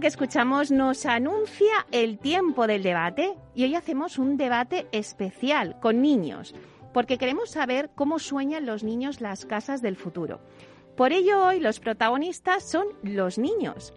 [0.00, 6.00] Que escuchamos nos anuncia el tiempo del debate y hoy hacemos un debate especial con
[6.00, 6.54] niños,
[6.94, 10.40] porque queremos saber cómo sueñan los niños las casas del futuro.
[10.96, 13.92] Por ello hoy los protagonistas son los niños.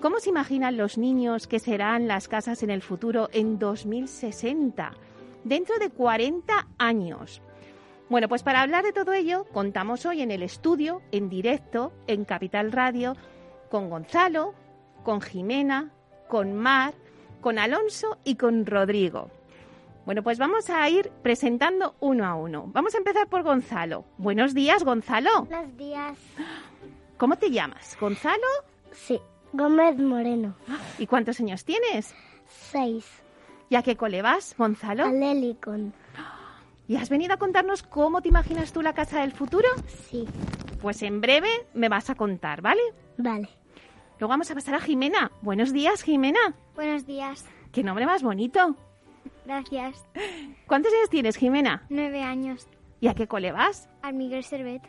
[0.00, 4.92] ¿Cómo se imaginan los niños que serán las casas en el futuro en 2060,
[5.44, 7.42] dentro de 40 años?
[8.08, 12.24] Bueno, pues para hablar de todo ello, contamos hoy en el estudio, en directo, en
[12.24, 13.14] Capital Radio,
[13.70, 14.54] con Gonzalo,
[15.08, 15.90] con Jimena,
[16.28, 16.92] con Mar,
[17.40, 19.30] con Alonso y con Rodrigo.
[20.04, 22.66] Bueno, pues vamos a ir presentando uno a uno.
[22.74, 24.04] Vamos a empezar por Gonzalo.
[24.18, 25.46] Buenos días, Gonzalo.
[25.46, 26.18] Buenos días.
[27.16, 27.96] ¿Cómo te llamas?
[27.98, 28.44] ¿Gonzalo?
[28.92, 29.18] Sí,
[29.54, 30.54] Gómez Moreno.
[30.98, 32.14] ¿Y cuántos años tienes?
[32.44, 33.06] Seis.
[33.70, 35.06] ¿Y a qué cole vas, Gonzalo?
[35.06, 35.94] Al Helicon.
[36.86, 39.68] ¿Y has venido a contarnos cómo te imaginas tú la casa del futuro?
[40.10, 40.26] Sí.
[40.82, 42.82] Pues en breve me vas a contar, ¿vale?
[43.16, 43.48] Vale.
[44.18, 45.30] Luego vamos a pasar a Jimena.
[45.42, 46.40] Buenos días, Jimena.
[46.74, 47.44] Buenos días.
[47.70, 48.74] Qué nombre más bonito.
[49.44, 50.04] Gracias.
[50.66, 51.84] ¿Cuántos años tienes, Jimena?
[51.88, 52.66] Nueve años.
[53.00, 53.88] ¿Y a qué cole vas?
[54.02, 54.82] Al Miguel Servet.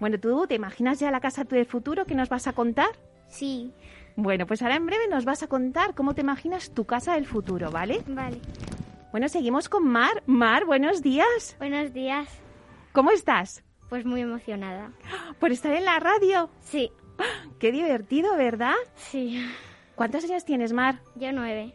[0.00, 2.88] Bueno, ¿tú te imaginas ya la casa del futuro que nos vas a contar?
[3.28, 3.72] Sí.
[4.16, 7.26] Bueno, pues ahora en breve nos vas a contar cómo te imaginas tu casa del
[7.26, 8.02] futuro, ¿vale?
[8.08, 8.40] Vale.
[9.12, 10.24] Bueno, seguimos con Mar.
[10.26, 11.54] Mar, buenos días.
[11.58, 12.28] Buenos días.
[12.92, 13.62] ¿Cómo estás?
[13.88, 14.90] Pues muy emocionada.
[15.38, 16.50] ¿Por estar en la radio?
[16.60, 16.90] Sí.
[17.58, 18.74] Qué divertido, ¿verdad?
[18.96, 19.44] Sí.
[19.94, 21.00] ¿Cuántos años tienes, Mar?
[21.14, 21.74] Yo nueve.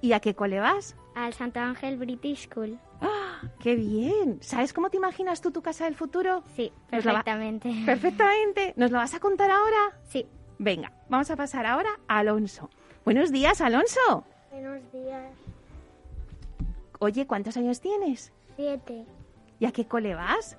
[0.00, 0.96] ¿Y a qué cole vas?
[1.14, 2.78] Al Santo Ángel British School.
[3.02, 3.42] ¡Ah!
[3.58, 4.38] ¡Qué bien!
[4.42, 6.42] ¿Sabes cómo te imaginas tú tu casa del futuro?
[6.56, 7.70] Sí, va- perfectamente.
[7.86, 8.72] Perfectamente.
[8.76, 9.98] ¿Nos lo vas a contar ahora?
[10.08, 10.26] Sí.
[10.58, 12.70] Venga, vamos a pasar ahora a Alonso.
[13.04, 14.24] Buenos días, Alonso.
[14.50, 15.32] Buenos días.
[16.98, 18.32] Oye, ¿cuántos años tienes?
[18.56, 19.06] Siete.
[19.58, 20.56] ¿Y a qué cole vas?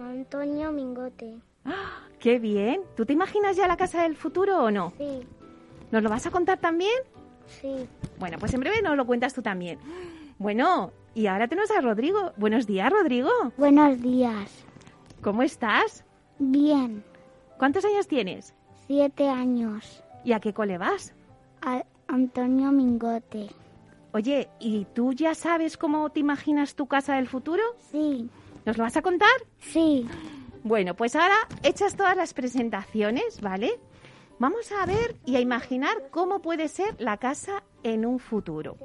[0.00, 1.38] Antonio Mingote.
[1.66, 2.00] ¡Ah!
[2.18, 2.80] ¡Qué bien!
[2.96, 4.92] ¿Tú te imaginas ya la casa del futuro o no?
[4.98, 5.26] Sí.
[5.90, 6.98] ¿Nos lo vas a contar también?
[7.46, 7.88] Sí.
[8.18, 9.78] Bueno, pues en breve nos lo cuentas tú también.
[10.38, 12.32] Bueno, y ahora tenemos a Rodrigo.
[12.36, 13.30] Buenos días, Rodrigo.
[13.56, 14.66] Buenos días.
[15.22, 16.04] ¿Cómo estás?
[16.38, 17.02] Bien.
[17.56, 18.54] ¿Cuántos años tienes?
[18.86, 20.04] Siete años.
[20.24, 21.14] ¿Y a qué cole vas?
[21.62, 23.48] Al Antonio Mingote.
[24.12, 27.62] Oye, ¿y tú ya sabes cómo te imaginas tu casa del futuro?
[27.90, 28.28] Sí.
[28.66, 29.30] ¿Nos lo vas a contar?
[29.58, 30.06] Sí.
[30.66, 33.78] Bueno, pues ahora hechas todas las presentaciones, ¿vale?
[34.40, 38.76] Vamos a ver y a imaginar cómo puede ser la casa en un futuro.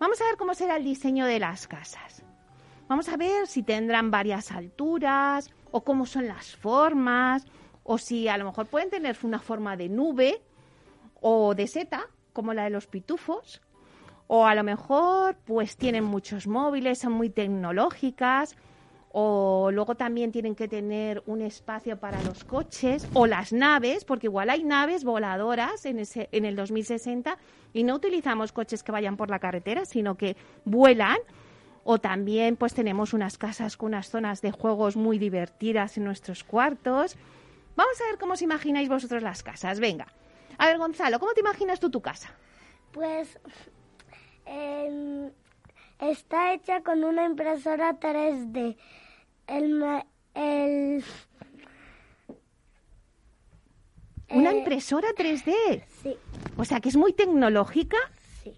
[0.00, 2.24] Vamos a ver cómo será el diseño de las casas.
[2.88, 7.46] Vamos a ver si tendrán varias alturas o cómo son las formas
[7.84, 10.42] o si a lo mejor pueden tener una forma de nube
[11.20, 13.62] o de seta, como la de los pitufos,
[14.26, 18.56] o a lo mejor pues tienen muchos móviles, son muy tecnológicas,
[19.12, 24.26] o luego también tienen que tener un espacio para los coches o las naves, porque
[24.26, 27.38] igual hay naves voladoras en, ese, en el 2060
[27.72, 31.18] y no utilizamos coches que vayan por la carretera, sino que vuelan.
[31.88, 36.42] O también pues tenemos unas casas con unas zonas de juegos muy divertidas en nuestros
[36.42, 37.16] cuartos.
[37.76, 39.78] Vamos a ver cómo os imagináis vosotros las casas.
[39.78, 40.08] Venga.
[40.58, 42.30] A ver, Gonzalo, ¿cómo te imaginas tú tu casa?
[42.90, 43.38] Pues
[44.46, 45.30] em,
[46.00, 48.76] está hecha con una impresora 3D.
[49.46, 49.82] El,
[50.34, 51.04] el,
[54.30, 55.84] Una Eh, impresora 3D.
[56.02, 56.16] sí,
[56.56, 57.96] O sea, que es muy tecnológica.
[58.42, 58.52] sí.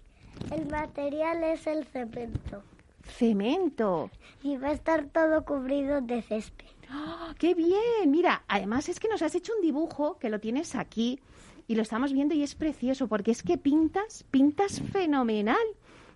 [0.51, 2.63] El material es el cemento
[3.03, 4.09] Cemento.
[4.43, 6.65] y va a estar todo cubrido de césped.
[6.89, 7.77] ¡Ah, ¡Qué bien!
[8.09, 11.19] Mira, además es que nos has hecho un dibujo que lo tienes aquí
[11.67, 15.57] y lo estamos viendo y es precioso porque es que pintas, pintas fenomenal.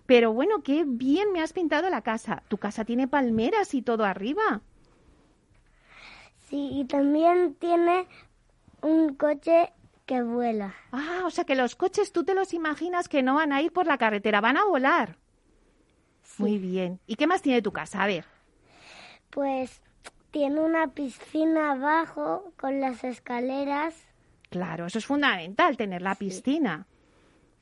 [0.06, 2.42] Pero bueno, qué bien me has pintado la casa.
[2.48, 4.60] Tu casa tiene palmeras y todo arriba.
[6.48, 8.06] Sí, y también tiene
[8.82, 9.72] un coche
[10.04, 10.74] que vuela.
[10.92, 13.72] Ah, o sea que los coches tú te los imaginas que no van a ir
[13.72, 15.16] por la carretera, van a volar.
[16.38, 17.00] Muy bien.
[17.06, 18.02] ¿Y qué más tiene tu casa?
[18.02, 18.24] A ver.
[19.30, 19.80] Pues
[20.30, 23.94] tiene una piscina abajo con las escaleras.
[24.50, 26.86] Claro, eso es fundamental, tener la piscina.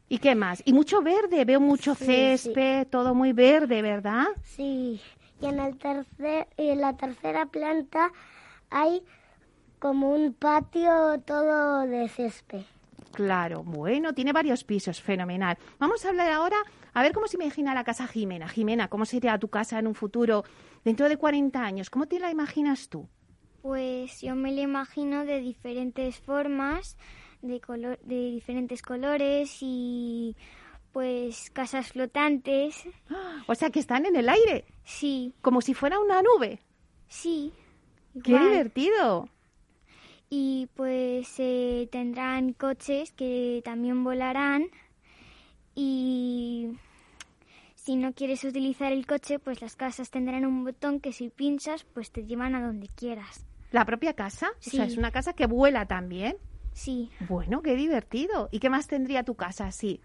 [0.08, 0.62] ¿Y qué más?
[0.64, 4.26] Y mucho verde, veo mucho Sí, césped, todo muy verde, ¿verdad?
[4.42, 5.00] Sí.
[5.40, 8.12] Y en, el tercer, y en la tercera planta
[8.70, 9.02] hay
[9.78, 12.62] como un patio todo de césped.
[13.12, 15.58] Claro, bueno, tiene varios pisos, fenomenal.
[15.78, 16.56] Vamos a hablar ahora,
[16.94, 18.48] a ver cómo se imagina la casa Jimena.
[18.48, 20.44] Jimena, ¿cómo sería tu casa en un futuro
[20.84, 21.90] dentro de 40 años?
[21.90, 23.08] ¿Cómo te la imaginas tú?
[23.60, 26.96] Pues yo me lo imagino de diferentes formas,
[27.42, 30.34] de, color, de diferentes colores y
[30.92, 32.84] pues casas flotantes.
[33.46, 36.60] O sea, que están en el aire, Sí, como si fuera una nube.
[37.08, 37.52] sí.
[38.22, 39.28] ¡Qué divertido!
[40.28, 44.66] Y pues eh, tendrán coches que también volarán
[45.74, 46.68] y
[47.74, 51.84] si no quieres utilizar el coche, pues las casas tendrán un botón que si pinchas,
[51.84, 53.44] pues te llevan a donde quieras.
[53.70, 54.50] ¿La propia casa?
[54.58, 54.92] O sea, Sí.
[54.92, 56.36] es una casa que vuela también.
[56.72, 58.48] Sí, Bueno, qué divertido.
[58.50, 60.00] ¿Y qué más tendría tu casa así?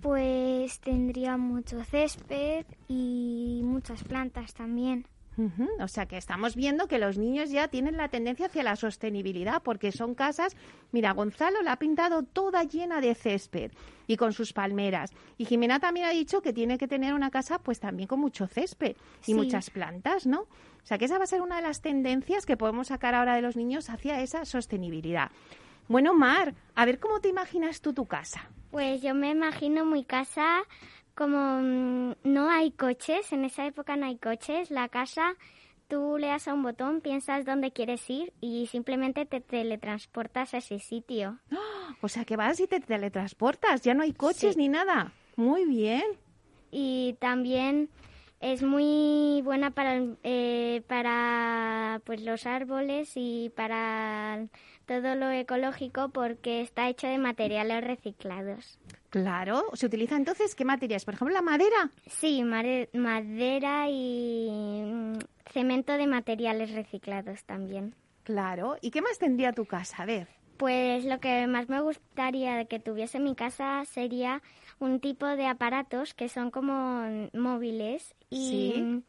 [0.00, 5.06] pues tendría mucho césped y muchas plantas también.
[5.36, 8.76] Ujú, O sea que estamos viendo que los niños ya tienen la tendencia hacia la
[8.76, 10.56] sostenibilidad porque son casas,
[10.92, 13.72] mira, Gonzalo la ha pintado toda llena de césped
[14.06, 15.12] y con sus palmeras.
[15.38, 18.46] Y Jimena también ha dicho que tiene que tener una casa pues también con mucho
[18.46, 19.34] césped y Sí.
[19.34, 20.46] muchas plantas, ¿no?
[20.82, 23.34] O sea que esa va a ser una de las tendencias que podemos sacar ahora
[23.36, 25.30] de los niños hacia esa sostenibilidad.
[25.88, 28.48] Bueno, Mar, a ver cómo te imaginas tú tu casa.
[28.70, 30.62] Pues yo me imagino mi casa
[31.14, 35.34] como mm, no hay coches, en esa época no hay coches, la casa
[35.88, 40.58] tú le das a un botón, piensas dónde quieres ir y simplemente te teletransportas a
[40.58, 41.38] ese sitio.
[42.00, 44.58] O sea que vas y te teletransportas, ya no hay coches Sí.
[44.60, 45.12] ni nada.
[45.34, 46.04] Muy bien.
[46.70, 47.88] Y también
[48.40, 54.46] es muy buena para, eh, para pues los árboles y para
[54.86, 58.78] todo lo ecológico porque está hecho de materiales reciclados.
[59.10, 61.90] Claro, se utiliza entonces qué materias, por ejemplo, la madera.
[62.06, 64.48] Sí, madera y
[64.84, 65.18] mm,
[65.52, 67.94] cemento de materiales reciclados también.
[68.24, 70.02] Claro, ¿y qué más tendría tu casa?
[70.02, 70.28] A ver.
[70.56, 74.42] Pues lo que más me gustaría que tuviese mi casa sería
[74.80, 79.02] un tipo de aparatos que son como móviles y, Sí.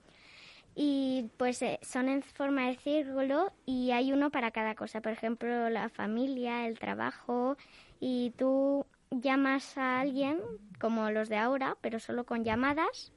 [0.75, 5.01] y pues eh, son en forma de círculo y hay uno para cada cosa.
[5.01, 7.57] Por ejemplo, la familia, el trabajo
[7.99, 10.39] y tú llamas a alguien
[10.79, 13.11] como los de ahora, pero solo con llamadas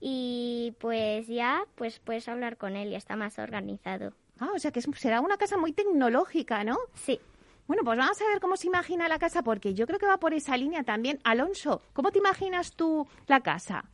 [0.00, 4.12] y pues ya pues puedes hablar con él y está más organizado.
[4.38, 6.78] Ah, o sea que será una casa muy tecnológica, ¿no?
[6.94, 7.18] Sí.
[7.68, 10.16] Bueno, pues vamos a ver cómo se imagina la casa, porque yo creo que va
[10.16, 11.20] por esa línea también.
[11.22, 13.84] Alonso, ¿cómo te imaginas tú la casa?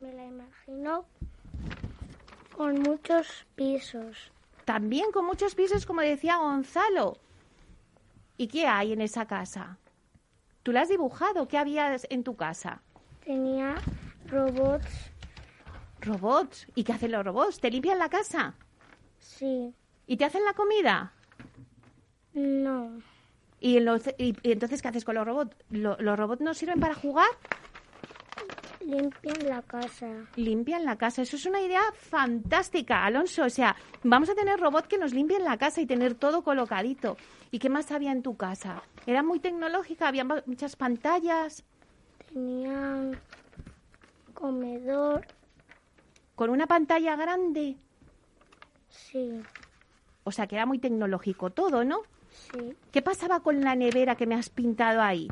[0.00, 1.06] Me la imagino
[2.54, 4.30] con muchos pisos.
[4.66, 7.16] También con muchos pisos, como decía Gonzalo.
[8.36, 9.78] ¿Y qué hay en esa casa?
[10.62, 11.48] ¿Tú la has dibujado?
[11.48, 12.82] ¿Qué había en tu casa?
[13.24, 13.76] Tenía
[14.26, 15.10] robots,
[16.00, 16.66] Robots.
[16.74, 17.60] ¿Y qué hacen los robots?
[17.60, 18.54] ¿Te limpian la casa?
[19.18, 19.74] sí,
[20.06, 21.12] ¿Y te hacen la comida?
[22.38, 23.02] No,
[23.60, 25.56] ¿Y, en los- y- y entonces qué haces con los robots?
[25.70, 27.26] ¿Lo- ¿Los robots no sirven para jugar?
[28.80, 30.06] limpian la casa.
[30.36, 31.20] Limpian la casa.
[31.22, 33.44] Eso es una idea fantástica, Alonso.
[33.44, 37.16] O sea, vamos a tener robots que nos limpien la casa y tener todo colocadito.
[37.50, 38.82] ¿Y qué más había en tu casa?
[39.06, 40.08] ¿Era muy tecnológica?
[40.08, 41.64] ¿Había muchas pantallas?
[42.32, 43.18] Tenían
[44.34, 45.26] comedor,
[46.36, 47.76] ¿Con una pantalla grande?
[48.88, 49.42] sí,
[50.24, 52.02] O sea, que era muy tecnológico todo, ¿no?
[52.52, 55.28] Sí, ¿Qué pasaba con la nevera que me has pintado ahí?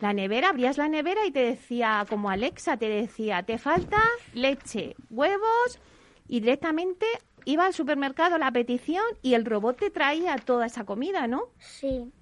[0.00, 3.98] La nevera, abrías la nevera y te decía, como Alexa, te decía, te falta
[4.32, 5.80] leche, huevos
[6.28, 7.06] y directamente
[7.44, 11.48] iba al supermercado a la petición y el robot te traía toda esa comida, ¿no?
[11.58, 12.12] sí,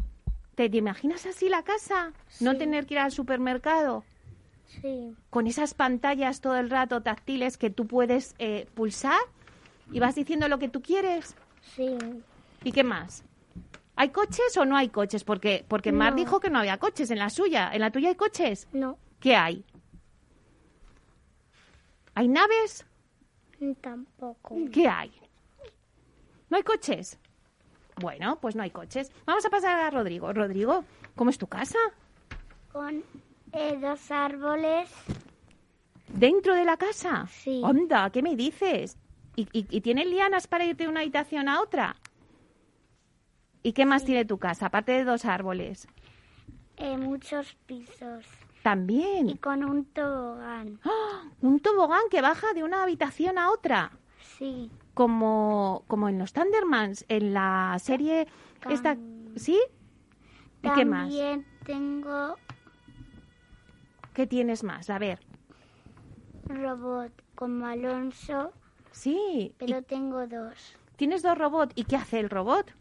[0.55, 2.13] ¿Te, te imaginas así la casa?
[2.41, 4.05] No tener que ir al supermercado
[4.81, 9.21] sí, con esas pantallas todo el rato táctiles que tú puedes eh, pulsar
[9.93, 11.37] y vas diciendo lo que tú quieres.
[11.75, 11.97] sí,
[12.65, 13.23] ¿Y qué más?
[13.97, 15.25] ¿Hay coches o no hay coches?
[15.25, 17.71] Porque, porque Mar dijo que no había coches en la suya.
[17.73, 18.69] ¿En la tuya hay coches?
[18.73, 19.65] no, ¿Qué hay?
[22.15, 22.87] ¿Hay naves?
[23.81, 24.55] tampoco.
[24.71, 25.11] ¿Qué hay?
[26.51, 27.19] ¿No hay coches?
[27.99, 29.11] Bueno, pues no hay coches.
[29.25, 30.33] Vamos a pasar a Rodrigo.
[30.33, 30.85] Rodrigo,
[31.15, 31.79] ¿cómo es tu casa?
[32.71, 33.03] Con
[33.53, 34.91] eh, dos árboles,
[36.09, 37.27] ¿Dentro de la casa?
[37.31, 37.61] Sí.
[37.63, 38.97] Onda, ¿qué me dices?
[39.35, 41.97] ¿Y, y, lianas para irte de una habitación a otra?
[43.67, 45.89] ¿Y qué más tiene tu casa, aparte de dos árboles?
[46.77, 48.25] eh, muchos pisos
[48.63, 49.29] También.
[49.29, 51.25] y con un tobogán, ¡Ah!
[51.41, 53.91] Un tobogán que baja de una habitación a otra.
[54.39, 58.29] sí, Como, como en los Thundermans, en la serie
[58.71, 58.97] esta...
[59.35, 59.59] ¿Sí?
[60.63, 61.09] ¿Y qué más?
[61.09, 62.37] También tengo
[64.15, 64.91] ¿Qué tienes más?
[64.91, 65.19] A ver.
[66.45, 68.53] Robot como Alonso,
[68.93, 69.19] Sí.
[69.51, 70.77] ¿y pero tengo dos.
[70.95, 71.73] ¿Tienes dos robots?
[71.75, 72.73] ¿Y qué hace el robot?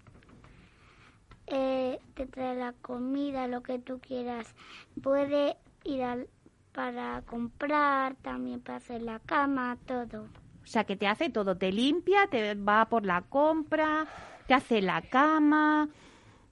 [1.48, 4.54] Eh, te trae la comida, lo que tú quieras.
[5.02, 6.28] Puede ir al,
[6.72, 10.24] para comprar, también para hacer la cama, todo.
[10.64, 11.56] O sea, que te hace todo.
[11.56, 14.08] Te limpia, te va por la compra,
[14.48, 15.90] te hace la cama.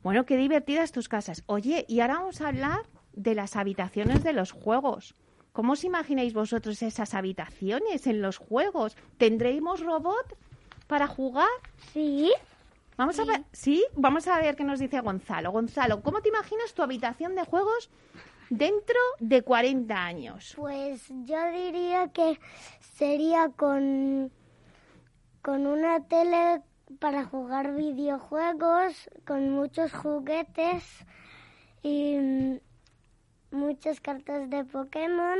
[0.04, 1.44] Bueno, qué divertidas tus casas.
[1.48, 2.82] Oye, y ahora vamos a hablar
[3.14, 5.16] de las habitaciones de los juegos.
[5.52, 8.98] ¿Cómo os imagináis vosotros esas habitaciones en los juegos?
[9.18, 10.38] ¿Tendremos robot
[10.88, 11.48] para jugar?
[11.94, 12.32] Sí,
[12.98, 15.52] Vamos a ver, sí, vamos a ver qué nos dice Gonzalo.
[15.52, 17.90] Gonzalo, ¿cómo te imaginas tu habitación de juegos
[18.50, 20.54] dentro de 40 años?
[20.56, 22.40] pues yo diría que
[22.96, 24.32] sería con,
[25.42, 26.62] con una tele
[27.00, 30.84] para jugar videojuegos, con muchos juguetes
[31.82, 32.60] y mm,
[33.52, 35.40] muchas cartas de Pokémon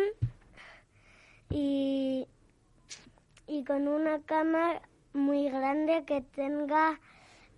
[1.52, 2.28] y,
[3.46, 4.82] y con una cama
[5.14, 7.00] muy grande que tenga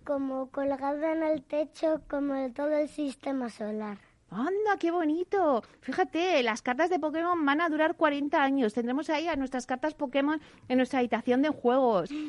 [0.06, 3.98] como colgada en el techo como de todo el sistema solar.
[4.30, 5.62] ¡Anda, qué bonito!
[5.80, 8.72] Fíjate, las cartas de Pokémon van a durar 40 años.
[8.72, 12.10] Tendremos ahí a nuestras cartas Pokémon en nuestra habitación de juegos.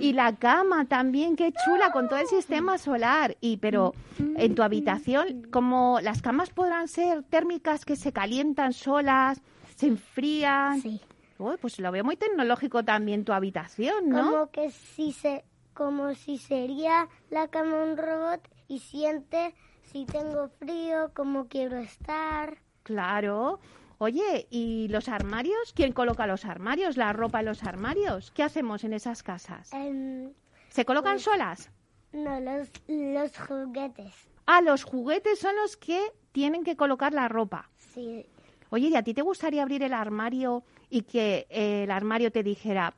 [0.00, 3.36] Y la cama también, qué chula, con todo el sistema solar.
[3.40, 3.94] Y pero
[4.36, 9.42] en tu habitación, como las camas podrán ser térmicas que se calientan solas,
[9.74, 10.80] se enfrían.
[10.80, 11.00] Sí.
[11.38, 14.30] Uy, pues lo veo muy tecnológico también tu habitación, ¿no?
[14.30, 15.44] Como que si se,
[15.78, 19.54] como si sería la cama un robot y siente
[19.84, 22.58] si tengo frío, cómo quiero estar.
[22.82, 23.60] Claro.
[23.98, 25.72] Oye, ¿y los armarios?
[25.74, 26.96] ¿Quién coloca los armarios?
[26.96, 28.32] ¿La ropa en los armarios?
[28.32, 29.72] ¿Qué hacemos en esas casas?
[29.72, 30.32] Em,
[30.68, 31.70] ¿Se colocan pues- solas?
[32.12, 34.12] no, los, los juguetes.
[34.46, 36.00] Ah, los juguetes son los que
[36.32, 37.70] tienen que colocar la ropa.
[37.76, 38.26] Sí,
[38.70, 42.42] Oye, ¿y a ti te gustaría abrir el armario y que eh, el armario te
[42.42, 42.94] dijera,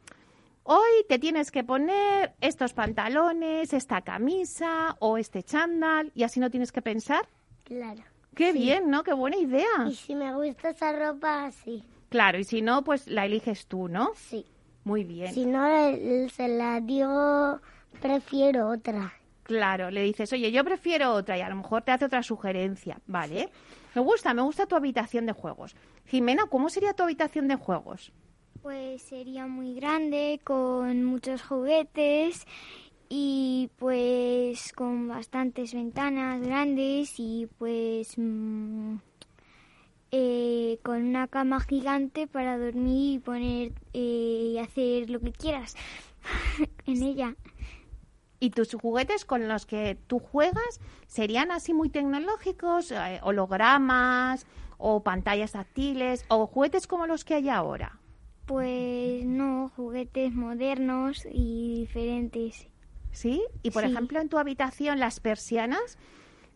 [0.73, 6.49] hoy te tienes que poner estos pantalones, esta camisa o este chándal y así no
[6.51, 7.27] tienes que pensar?
[7.65, 8.03] claro.
[8.37, 8.59] Qué Sí.
[8.61, 9.03] bien, ¿no?
[9.03, 9.67] Qué buena idea.
[9.89, 13.89] Y si me gusta esa ropa, sí, Claro, y si no, pues la eliges tú,
[13.89, 14.13] ¿no?
[14.15, 14.47] sí.
[14.85, 15.35] Muy bien.
[15.35, 15.67] Si no,
[16.29, 17.61] se la digo,
[18.01, 19.13] prefiero otra.
[19.43, 22.99] Claro, le dices, oye, yo prefiero otra y a lo mejor te hace otra sugerencia,
[23.07, 23.49] ¿vale?
[23.97, 25.75] Me gusta, me gusta tu habitación de juegos.
[26.07, 28.13] Jimena, ¿cómo sería tu habitación de juegos?
[28.63, 32.47] Pues sería muy grande, con muchos juguetes
[33.09, 38.97] y pues con bastantes ventanas grandes y pues mm,
[40.11, 45.75] eh, con una cama gigante para dormir y poner eh, y hacer lo que quieras
[46.87, 47.37] en ella.
[48.41, 55.03] ¿Y tus juguetes con los que tú juegas serían así muy tecnológicos, eh, hologramas o
[55.03, 58.00] pantallas táctiles o juguetes como los que hay ahora?
[58.51, 62.67] Pues no, juguetes modernos y diferentes.
[63.13, 63.45] ¿Sí?
[63.63, 63.91] Y por Sí.
[63.91, 65.99] ejemplo, en tu habitación las persianas,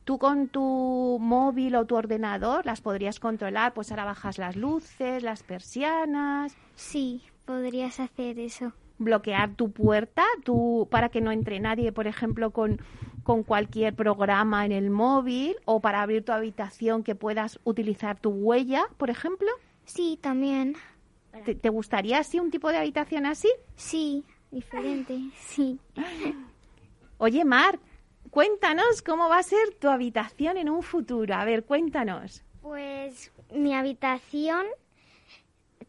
[0.04, 5.22] tú con tu móvil o tu ordenador las podrías controlar, pues ahora bajas las luces,
[5.22, 8.72] las persianas, Sí, podrías hacer eso.
[8.98, 12.80] bloquear tu puerta tú, para que no entre nadie, por ejemplo, con,
[13.22, 18.30] con cualquier programa en el móvil o para abrir tu habitación que puedas utilizar tu
[18.30, 19.48] huella, por ejemplo.
[19.84, 20.74] Sí, también.
[21.44, 23.48] ¿Te, te gustaría así un tipo de habitación así?
[23.76, 25.18] Sí, diferente.
[25.36, 25.78] Sí.
[27.18, 27.78] Oye, Mar,
[28.30, 31.34] cuéntanos cómo va a ser tu habitación en un futuro.
[31.34, 32.42] A ver, cuéntanos.
[32.62, 34.66] Pues mi habitación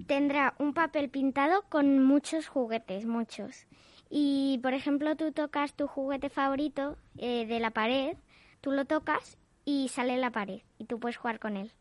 [0.08, 3.68] tendrá un papel pintado con muchos juguetes, muchos.
[4.10, 8.18] Y, por ejemplo, tú tocas tu juguete favorito eh, de la pared,
[8.62, 11.72] tú lo tocas y sale la pared y tú puedes jugar con él.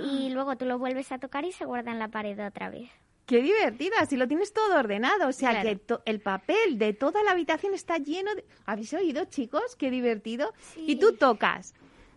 [0.00, 2.90] Y luego tú lo vuelves a tocar y se guarda en la pared otra vez.
[3.26, 5.28] Qué divertida, si lo tienes todo ordenado.
[5.28, 5.78] O sea, Claro.
[5.86, 8.44] que el papel de toda la habitación está lleno de...
[8.64, 9.76] ¿Habéis oído, chicos?
[9.76, 10.52] Qué divertido.
[10.76, 11.74] Y tú tocas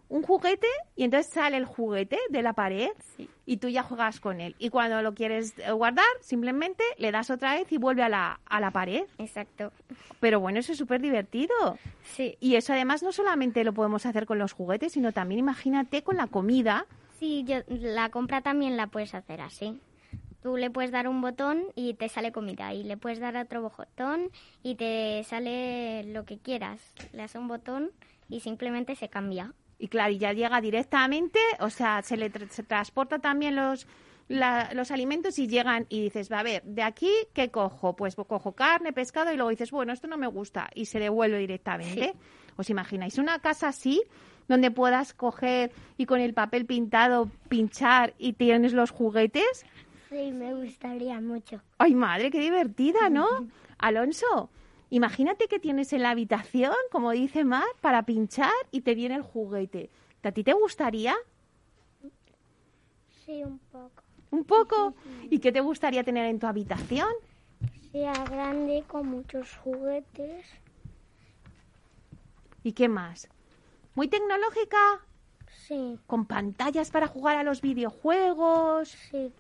[0.08, 2.90] un juguete y entonces sale el juguete de la pared
[3.46, 4.56] y tú ya juegas con él.
[4.60, 8.40] Y cuando lo quieres eh, guardar, simplemente le das otra vez y vuelve a la,
[8.46, 9.04] a la pared.
[9.18, 9.72] Exacto.
[10.20, 11.78] Pero bueno, eso es súper divertido.
[12.04, 12.36] Sí.
[12.42, 16.18] Y eso además no solamente lo podemos hacer con los juguetes, sino también imagínate con
[16.18, 16.86] la comida.
[17.22, 19.80] Sí, yo, la compra también la puedes hacer así.
[20.42, 22.74] Tú le puedes dar un botón y te sale comida.
[22.74, 24.32] Y le puedes dar otro botón
[24.64, 26.82] y te sale lo que quieras.
[27.14, 27.92] Le das un botón
[28.28, 29.54] y simplemente se cambia.
[29.78, 33.86] Y claro, y ya llega directamente, o sea, se le tra- se transporta también los,
[34.28, 37.96] la- los alimentos y llegan y dices, va a ver, de aquí, ¿qué cojo?
[37.96, 41.38] Pues cojo carne, pescado y luego dices, bueno, esto no me gusta y se devuelve
[41.38, 42.16] directamente.
[42.58, 44.02] ¿Os imagináis una casa así
[44.52, 49.66] donde puedas coger y con el papel pintado pinchar y tienes los juguetes?
[50.10, 51.62] Sí, me gustaría mucho.
[51.78, 53.26] Ay, madre, qué divertida, ¿no?
[53.78, 54.50] Alonso,
[54.90, 59.22] imagínate que tienes en la habitación, como dice Mar, para pinchar y te viene el
[59.22, 59.90] juguete.
[60.22, 61.16] ¿A ti te gustaría?
[63.26, 64.04] Sí, un poco.
[64.32, 64.94] ¿Un poco?
[65.30, 67.10] ¿Y qué te gustaría tener en tu habitación?
[67.92, 70.46] Sea grande, con muchos juguetes.
[72.64, 73.30] ¿Y qué más?
[73.96, 74.78] ¿Muy tecnológica?
[75.68, 78.90] Sí, ¿Con pantallas para jugar a los videojuegos?
[78.90, 79.32] sí,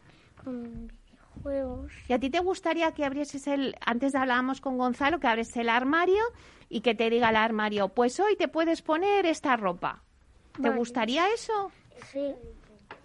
[0.43, 1.91] con videojuegos.
[2.07, 5.69] ¿Y a ti te gustaría que abrieses el, antes hablábamos con Gonzalo, que abres el
[5.69, 6.23] armario
[6.69, 10.03] y que te diga el armario, pues hoy te puedes poner esta ropa?
[10.61, 10.75] ¿Te Vale.
[10.77, 11.71] gustaría eso?
[12.11, 12.33] Sí,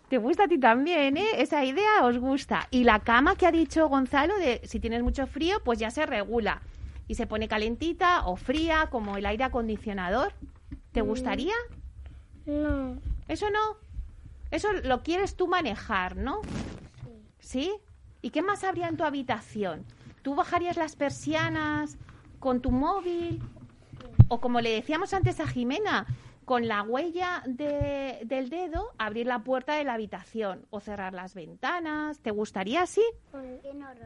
[0.09, 1.27] Te gusta a ti también, ¿eh?
[1.37, 2.67] Esa idea os gusta.
[2.71, 6.07] Y la cama que ha dicho Gonzalo, de si tienes mucho frío, pues ya se
[6.07, 6.63] regula.
[7.09, 10.33] Y se pone calentita o fría, como el aire acondicionador.
[10.97, 11.53] ¿Te gustaría?
[12.47, 12.97] no,
[13.29, 13.77] Eso no.
[14.51, 16.41] Eso lo quieres tú manejar, ¿no?
[17.39, 17.71] ¿Sí?
[18.23, 19.85] ¿Y qué más habría en tu habitación?
[20.23, 21.99] ¿Tú bajarías las persianas
[22.41, 23.43] con tu móvil?
[24.29, 26.07] O como le decíamos antes a Jimena,
[26.47, 31.35] con la huella de- del dedo, abrir la puerta de la habitación o cerrar las
[31.35, 32.21] ventanas.
[32.21, 33.03] ¿Te gustaría así?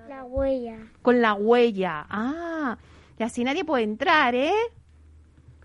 [0.08, 0.76] la huella.
[1.02, 2.04] Con la huella.
[2.10, 2.78] Ah,
[3.16, 4.52] y así nadie puede entrar, ¿eh?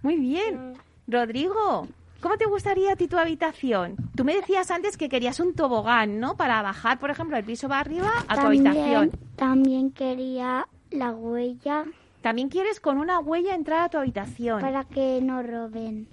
[0.03, 0.74] Muy bien.
[1.07, 1.88] Rodrigo,
[2.19, 3.95] ¿cómo te gustaría a ti tu habitación?
[4.15, 6.35] Tú me decías antes que querías un tobogán, ¿no?
[6.35, 9.12] Para bajar, por ejemplo, el piso va arriba a tu habitación.
[9.35, 11.85] también quería la huella
[12.21, 14.62] También quieres con una huella entrar a tu habitación.
[14.62, 14.83] Para...
[14.83, 16.07] para que no roben.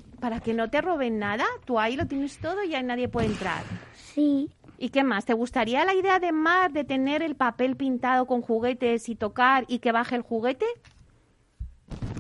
[0.45, 1.47] que no te roben nada.
[1.65, 3.63] Tú ahí lo tienes todo y ya nadie puede entrar.
[3.95, 4.51] Sí,
[4.83, 5.25] ¿Y qué más?
[5.25, 9.65] ¿Te gustaría la idea de Mar de tener el papel pintado con juguetes y tocar
[9.69, 10.67] y que baje el juguete?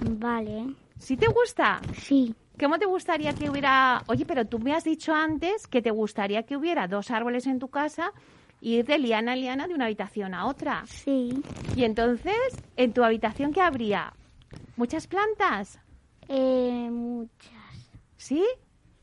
[0.00, 0.73] vale.
[0.97, 1.81] ¿Sí te gusta?
[1.99, 4.04] Sí, ¿Cómo te gustaría que hubiera...
[4.07, 7.59] Oye, pero tú me has dicho antes que te gustaría que hubiera dos árboles en
[7.59, 8.12] tu casa
[8.61, 10.85] y ir de liana a liana de una habitación a otra.
[10.87, 11.42] sí.
[11.75, 12.37] Y entonces,
[12.76, 14.13] ¿en tu habitación qué habría?
[14.76, 15.80] ¿Muchas plantas?
[16.28, 17.91] Eh, muchas.
[18.17, 18.45] ¿Sí?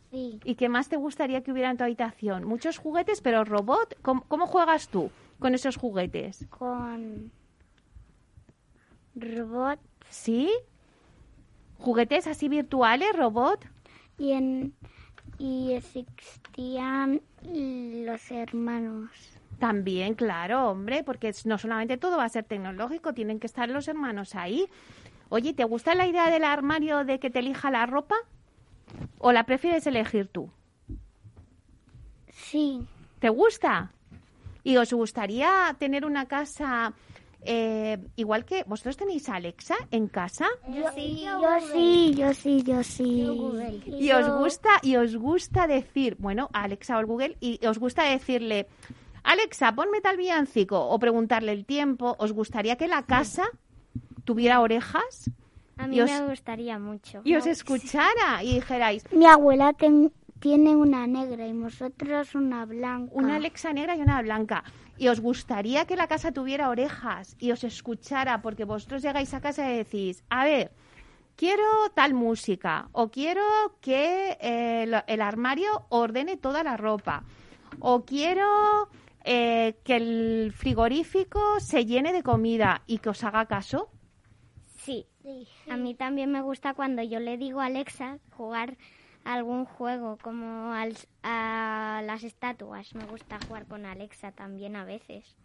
[0.10, 0.40] Sí.
[0.46, 2.46] ¿Y qué más te gustaría que hubiera en tu habitación?
[2.46, 3.98] Muchos juguetes, pero robot.
[4.02, 6.48] ¿Cómo, cómo juegas tú con esos juguetes?
[6.50, 7.30] Con
[9.16, 10.50] robot ¿Sí?
[11.80, 13.66] ¿Juguetes así virtuales, robot?
[14.18, 14.74] y en
[15.40, 19.10] y existían los hermanos.
[19.58, 23.88] También, claro, hombre, porque no solamente todo va a ser tecnológico, tienen que estar los
[23.88, 24.68] hermanos ahí.
[25.30, 28.16] Oye, ¿te gusta la idea del armario de que te elija la ropa?
[29.18, 30.52] ¿O la prefieres elegir tú?
[32.32, 32.86] Sí,
[33.20, 33.92] ¿Te gusta?
[34.64, 36.94] ¿Y os gustaría tener una casa
[37.42, 40.46] eh, igual que vosotros tenéis a Alexa en casa?
[40.68, 43.82] yo sí, yo sí, yo sí, yo sí.
[44.00, 47.80] Y os gusta y os gusta decir, bueno, a Alexa o al Google y os
[47.80, 48.68] gusta decirle,
[49.24, 52.16] Alexa, ponme tal villancico o preguntarle el tiempo.
[52.20, 53.44] ¿Os gustaría que la casa
[54.26, 55.30] tuviera orejas
[55.78, 57.22] A mí me gustaría mucho.
[57.24, 63.12] y os escuchara y dijerais Mi abuela ten- tiene una negra y nosotros una blanca.
[63.14, 64.64] una Alexa negra y una blanca?
[65.00, 69.40] Y os gustaría que la casa tuviera orejas y os escuchara porque vosotros llegáis a
[69.40, 70.72] casa y decís, a ver,
[71.38, 71.64] quiero
[71.96, 73.42] tal música o quiero
[73.80, 77.24] que eh, el armario ordene toda la ropa
[77.80, 78.90] o quiero
[79.24, 83.90] eh, que el frigorífico se llene de comida y que os haga caso.
[84.84, 85.06] Sí.
[85.70, 88.78] A mí también me gusta cuando yo le digo a Alexa jugar
[89.34, 92.94] algún juego como al- a las estatuas.
[92.96, 95.36] Me gusta jugar con Alexa también a veces.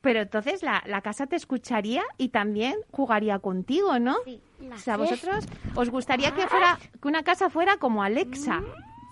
[0.00, 4.16] Pero entonces la, la casa te escucharía y también jugaría contigo, ¿no?
[4.24, 4.40] Sí.
[4.72, 8.62] O sea, vosotros os gustaría que fuera que una casa fuera como Alexa,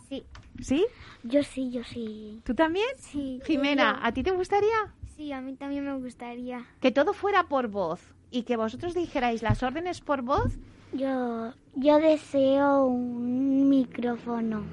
[0.08, 0.24] Sí.
[0.60, 0.86] ¿sí?
[1.24, 2.40] Yo sí, yo sí.
[2.44, 2.86] ¿Tú también?
[2.98, 3.40] Sí.
[3.46, 6.64] Jimena, ¿a ti te gustaría Sí, a mí también me gustaría.
[6.80, 10.52] que todo fuera por voz y que vosotros dijerais las órdenes por voz?
[10.92, 14.64] Yo, yo deseo un micrófono.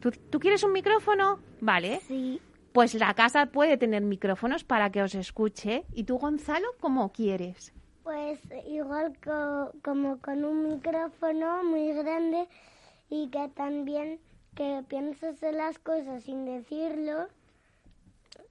[0.00, 1.40] ¿Tú, tú quieres un micrófono?
[1.60, 2.00] Vale.
[2.06, 2.40] Sí.
[2.72, 5.84] Pues la casa puede tener micrófonos para que os escuche.
[5.92, 7.72] ¿Y tú, Gonzalo, cómo quieres?
[8.04, 12.46] Pues igual co- como con un micrófono muy grande
[13.10, 14.20] y que también
[14.54, 17.28] que pienses en las cosas sin decirlo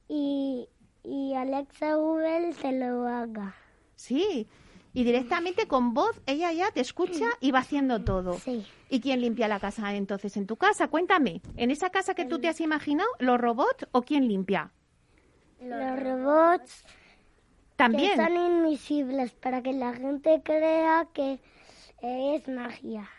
[0.07, 0.67] y,
[1.03, 3.55] y Alexa Google se lo haga.
[3.95, 4.47] Sí.
[4.93, 8.33] Y directamente con voz ella ya te escucha y va haciendo todo.
[8.39, 8.65] Sí.
[8.89, 10.87] ¿Y quién limpia la casa entonces en tu casa?
[10.87, 11.41] Cuéntame.
[11.55, 14.71] ¿En esa casa que tú te has imaginado, los robots o quién limpia?
[15.61, 16.83] Los robots
[17.75, 18.11] También.
[18.11, 21.39] que son invisibles para que la gente crea que
[22.01, 23.09] es magia.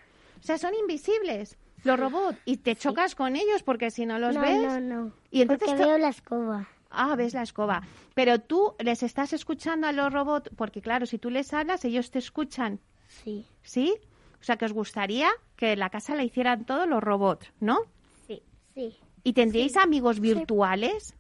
[0.40, 1.58] O sea, son invisibles.
[1.84, 2.38] Los robots.
[2.44, 4.62] ¿Y te chocas con ellos porque si no los no, ves?
[4.62, 5.12] no, no.
[5.30, 6.68] Y entonces Porque veo la escoba.
[6.90, 7.82] Ah, ves la escoba.
[8.14, 12.10] Pero tú les estás escuchando a los robots porque claro, si tú les hablas, ellos
[12.10, 13.44] te escuchan, Sí.
[13.62, 13.94] ¿sí?
[14.40, 17.78] O sea, que os gustaría que la casa la hicieran todos los robots, ¿no?
[18.26, 18.42] Sí.
[18.74, 18.96] Sí.
[19.24, 21.14] ¿Y tendríais amigos virtuales?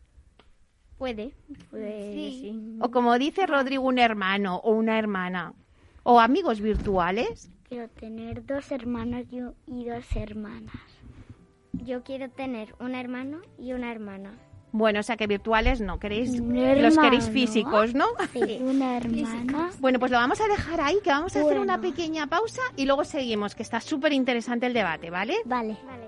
[0.98, 1.34] Puede.
[1.70, 2.78] Puede, sí.
[2.80, 5.54] O como dice Rodrigo, un hermano o una hermana.
[6.02, 7.50] ¿O amigos virtuales?
[7.68, 9.26] Quiero tener dos hermanos
[9.66, 10.74] y dos hermanas.
[11.72, 14.32] Yo quiero tener un hermano y una hermana.
[14.72, 18.06] Bueno, o sea que virtuales no, queréis, los queréis físicos, ¿no?
[18.32, 18.58] Sí.
[18.60, 19.70] Una hermana.
[19.80, 22.84] Bueno, pues lo vamos a dejar ahí, que vamos a hacer una pequeña pausa y
[22.84, 25.36] luego seguimos, que está súper interesante el debate, ¿vale?
[25.44, 25.76] Vale.
[25.86, 26.07] Vale.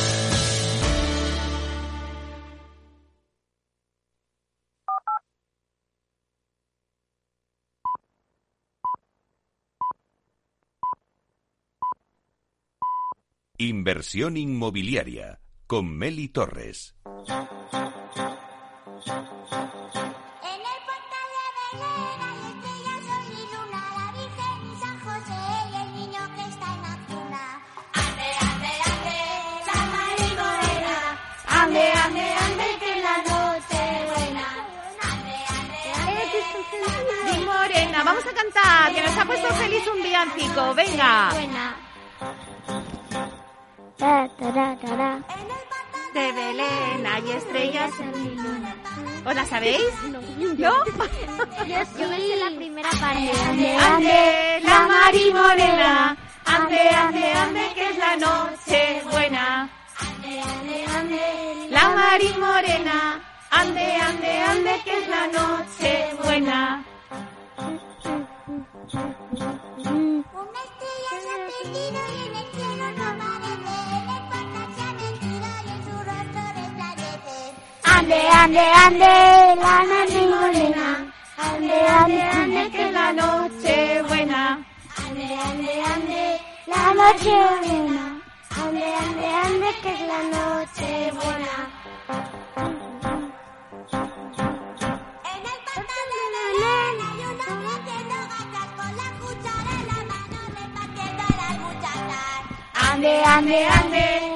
[13.63, 16.95] Inversión inmobiliaria con Meli Torres.
[31.45, 34.47] Ande, ande, ande, que la noche buena.
[37.31, 40.73] Di Morena, vamos a cantar, que nos ha puesto feliz un villancico.
[40.73, 41.29] Venga.
[44.01, 45.19] Ta, tara.
[46.15, 48.75] De Belén hay estrellas en mi luna.
[49.23, 49.93] ¿Os la sabéis?
[50.09, 50.19] ¿No?
[50.57, 53.31] Yo me sé la primera parte.
[53.47, 56.17] Ande, la Mari Morena.
[56.45, 59.69] Ande, ande, ande, que es la noche buena.
[61.69, 63.21] La Mari Morena.
[63.51, 66.83] Ande, ande, ande, que es la noche buena.
[78.51, 79.75] Ande, ande, la
[80.27, 80.87] Morena.
[81.37, 84.59] Ande, ande, ande, que la noche buena.
[84.97, 87.31] Ande, ande, ande, la noche.
[88.59, 91.55] Ande, ande, ande, que es la noche buena.
[95.31, 99.99] En el patio de Belén hay un hombre haciendo gachas con la cuchara en la
[100.11, 102.41] mano repartiendo las muchachas.
[102.91, 104.30] Ande, ande, ande,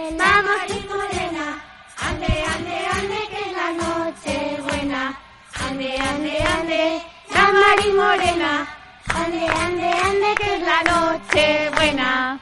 [5.67, 7.01] Ande, ande, ande,
[7.33, 8.67] la Mari Morena.
[9.13, 12.39] Ande, ande, ande, que es la noche buena.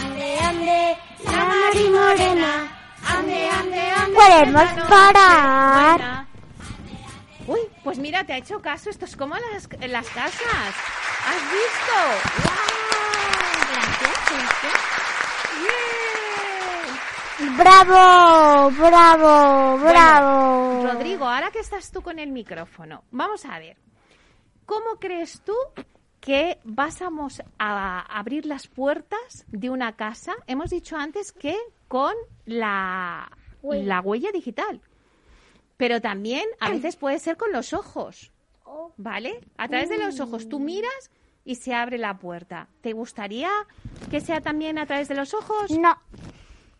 [0.00, 2.52] Ande, ande, la Mari Morena.
[3.06, 4.14] Ande, ande, ande.
[4.14, 6.26] Podemos parar.
[7.46, 8.90] Uy, pues mira, te ha hecho caso.
[8.90, 10.74] Esto es como las, en las casas.
[11.28, 11.96] ¿Has visto?
[15.60, 16.03] ¡Bien!
[17.38, 20.74] Bravo, bravo, bravo.
[20.76, 23.76] Bueno, Rodrigo, ahora que estás tú con el micrófono, vamos a ver.
[24.64, 25.54] ¿Cómo crees tú
[26.20, 30.34] que vamos a abrir las puertas de una casa?
[30.46, 31.56] Hemos dicho antes que
[31.88, 32.14] con
[32.46, 33.30] la,
[33.62, 33.84] Huella.
[33.84, 34.80] la huella digital.
[35.76, 38.30] Pero también a veces puede ser con los ojos.
[38.64, 38.92] Oh.
[38.96, 39.40] ¿Vale?
[39.56, 41.10] A través de los ojos tú miras
[41.44, 42.68] y se abre la puerta.
[42.80, 43.50] ¿Te gustaría
[44.08, 45.70] que sea también a través de los ojos?
[45.72, 45.98] No,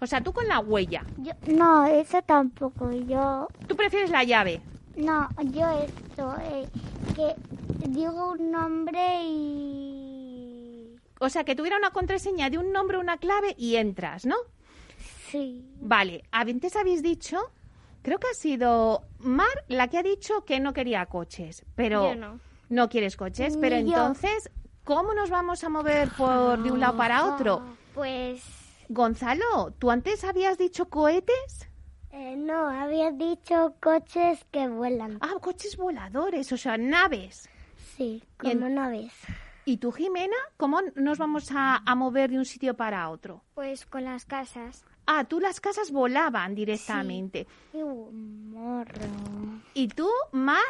[0.01, 1.05] O sea, tú con la huella.
[1.19, 2.91] yo, no, eso tampoco.
[2.93, 4.61] Yo, Tú prefieres la llave.
[4.97, 6.69] no, yo esto, eh,
[7.17, 7.35] que
[7.89, 10.97] digo un nombre y...
[11.21, 14.37] O sea, que tuviera una contraseña de un nombre, una clave y entras, ¿no?
[15.31, 15.65] Sí.
[15.81, 17.39] Vale, antes habéis dicho,
[18.03, 22.17] creo que ha sido Mar la que ha dicho que no quería coches, pero Yo
[22.21, 22.41] no.
[22.69, 23.83] no quieres coches, pero yo.
[23.87, 24.51] entonces,
[24.85, 27.63] ¿cómo nos vamos a mover por de un lado para otro?
[27.95, 28.43] Pues
[28.89, 31.69] Gonzalo, ¿tú antes habías dicho cohetes?
[32.11, 35.19] Eh, no, había dicho coches que vuelan.
[35.21, 37.49] Ah, coches voladores, o sea, naves.
[37.97, 39.13] Sí, en- como naves.
[39.65, 43.43] ¿Y tú, Jimena, cómo nos vamos a, a mover de un sitio para otro?
[43.55, 44.85] Pues con las casas.
[45.07, 47.47] Ah, tú las casas volaban directamente.
[47.73, 48.93] ¡Qué morro!
[49.75, 50.63] ¿Y tú, Mar?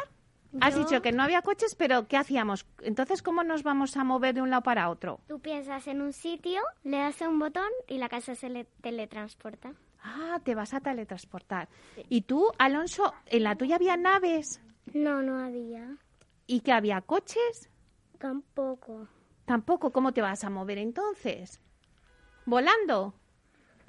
[0.61, 2.65] Has dicho que no había coches, pero ¿qué hacíamos?
[2.81, 5.19] Entonces, ¿cómo nos vamos a mover de un lado para otro?
[5.27, 9.73] tú piensas en un sitio, le das un botón y la casa se le teletransporta.
[10.03, 11.67] Ah, te vas a teletransportar.
[12.09, 14.61] ¿Y tú, Alonso, en la tuya había naves?
[14.93, 15.97] No, no había.
[16.45, 17.69] ¿Y que había coches?
[18.19, 19.07] Tampoco.
[19.45, 19.91] Tampoco.
[19.91, 21.59] ¿Cómo te vas a mover entonces?
[22.45, 23.15] ¿Volando?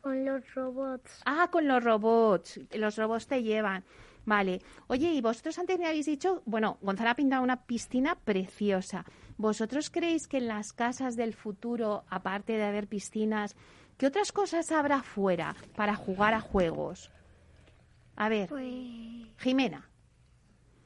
[0.01, 1.21] Con los robots.
[1.27, 2.61] Ah, con los robots.
[2.73, 3.85] Los robots te llevan.
[4.27, 4.61] Vale.
[4.89, 9.05] Oye, y vosotros antes me habéis dicho, bueno, Gonzalo ha pintado una piscina preciosa.
[9.39, 13.55] ¿Vosotros creéis que en las casas del futuro, aparte de haber piscinas,
[13.97, 17.11] qué otras cosas habrá fuera para jugar a juegos?
[18.17, 19.89] A ver, Pues Jimena,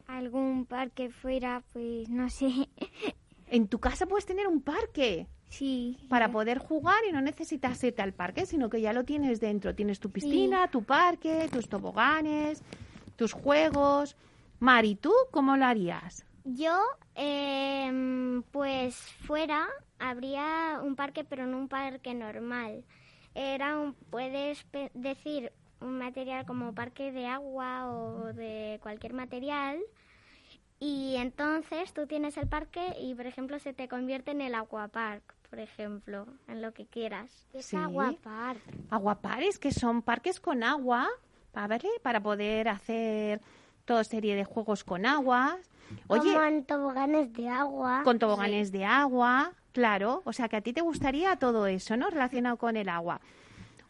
[0.07, 2.69] algún parque fuera, pues no sé.
[3.47, 5.97] en tu casa puedes tener un parque Sí.
[6.09, 9.75] para poder jugar y no necesitas irte al parque, sino que ya lo tienes dentro.
[9.75, 12.63] Tienes tu piscina, tu parque, tus toboganes,
[13.21, 14.17] tus juegos.
[14.61, 16.25] Mari, ¿tú cómo lo harías?
[16.45, 16.75] Yo,
[17.15, 22.83] em, pues fuera habría un parque, pero no un parque normal.
[23.35, 25.53] Era un, puedes decir
[25.83, 29.79] un material como parque de agua o de cualquier material.
[30.79, 35.23] Y entonces tú tienes el parque y, por ejemplo, se te convierte en el aquapark,
[35.51, 37.47] por ejemplo, en lo que quieras.
[37.53, 37.77] Es Sí.
[37.77, 38.57] aguapar.
[38.89, 41.07] Aguapares, que son parques con agua,
[41.53, 41.89] ¿vale?
[42.03, 43.41] Para poder hacer
[43.85, 45.59] toda serie de juegos con agua.
[46.07, 48.03] Oye, Como en toboganes de agua.
[48.05, 50.23] con toboganes de agua, claro.
[50.25, 52.11] O sea, que a ti te gustaría todo eso, ¿no?
[52.11, 53.21] Relacionado con el agua.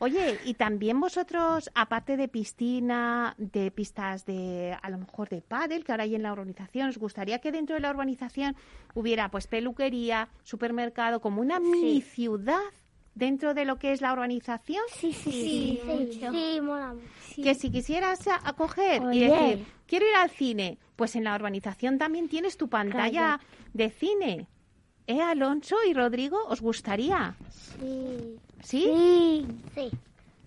[0.03, 5.85] Oye, y también vosotros, aparte de piscina, de pistas de, a lo mejor de pádel,
[5.85, 8.57] que ahora hay en la urbanización, ¿os gustaría que dentro de la urbanización
[8.95, 12.61] hubiera pues peluquería, supermercado, como una mini ciudad
[13.15, 14.83] dentro de lo que es la urbanización?
[14.95, 15.31] Sí, sí,
[15.85, 17.43] Sí, sí, mola mucho.
[17.43, 19.29] Que si quisieras a- acoger y Oye.
[19.31, 23.41] decir, quiero ir al cine, pues en la urbanización también tienes tu pantalla
[23.73, 24.47] de cine.
[25.07, 26.39] ¿Eh, Alonso y Rodrigo?
[26.49, 27.35] ¿Os gustaría?
[27.51, 28.37] Sí.
[28.63, 28.85] ¿Sí?
[28.85, 29.47] Sí.
[29.75, 29.91] Sí.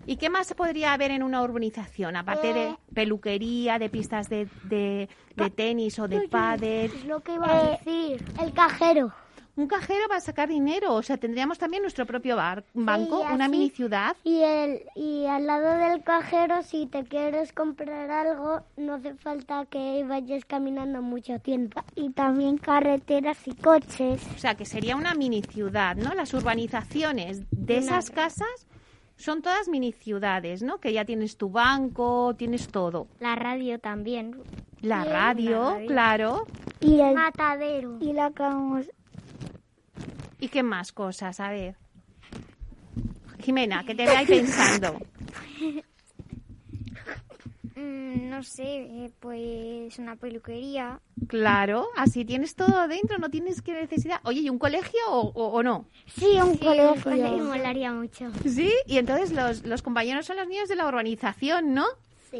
[0.06, 2.16] ¿Y qué más podría haber en una urbanización?
[2.16, 2.76] Aparte de Eh.
[2.94, 6.92] peluquería, de pistas de, de, de tenis o de pádel.
[6.94, 8.22] Es lo que iba a decir.
[8.40, 9.12] El cajero.
[9.56, 10.94] Un cajero va a sacar dinero.
[10.94, 14.16] O sea, tendríamos también nuestro propio bar- banco, Sí, una mini ciudad.
[14.24, 19.64] Y, el, y al lado del cajero, si te quieres comprar algo, no hace falta
[19.66, 21.80] que vayas caminando mucho tiempo.
[21.94, 24.20] Y también carreteras y coches.
[24.34, 26.14] O sea, que sería una mini ciudad, ¿no?
[26.14, 28.66] Las urbanizaciones de esas casas
[29.16, 30.78] son todas mini ciudades, ¿no?
[30.78, 33.06] Que ya tienes tu banco, tienes todo.
[33.20, 34.42] La radio también.
[34.80, 35.86] La radio, la radio.
[35.86, 36.46] claro.
[36.80, 37.96] Y el Matadero.
[38.00, 38.32] y la.
[40.44, 41.40] ¿Y qué más cosas?
[41.40, 41.74] A ver.
[43.40, 44.98] Jimena, que te veáis pensando.
[47.76, 51.00] Mm, no sé, eh, pues una peluquería.
[51.26, 54.20] Claro, así tienes todo dentro, no tienes que necesidad.
[54.22, 55.86] Oye, ¿y un colegio o, o- o no?
[56.06, 57.44] Sí, un colegio.
[57.44, 58.30] molaría mucho.
[58.48, 61.86] Sí, y entonces los, los compañeros son los niños de la urbanización, ¿no?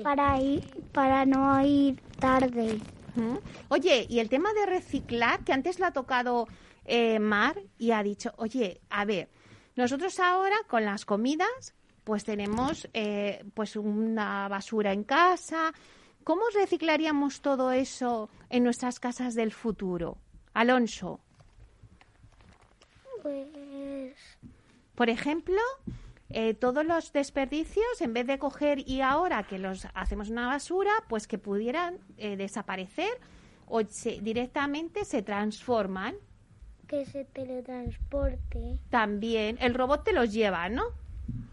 [0.04, 0.62] Para ir,
[0.92, 2.78] para no ir tarde.
[3.68, 6.46] Oye, y el tema de reciclar, que antes lo ha tocado
[6.84, 9.28] eh, Mar y ha dicho, oye, a ver,
[9.76, 15.72] nosotros ahora con las comidas, pues tenemos eh, pues una basura en casa.
[16.22, 20.16] ¿Cómo reciclaríamos todo eso en nuestras casas del futuro?
[20.54, 21.20] Alonso,
[23.22, 24.14] Pues
[24.94, 25.58] por ejemplo,
[26.30, 30.92] eh, todos los desperdicios, en vez de coger y ahora que los hacemos una basura,
[31.08, 33.10] pues que pudieran eh, desaparecer
[33.66, 36.14] o se- directamente se transforman.
[36.86, 38.78] Que se teletransporte.
[38.90, 40.84] También el robot te los lleva, ¿no?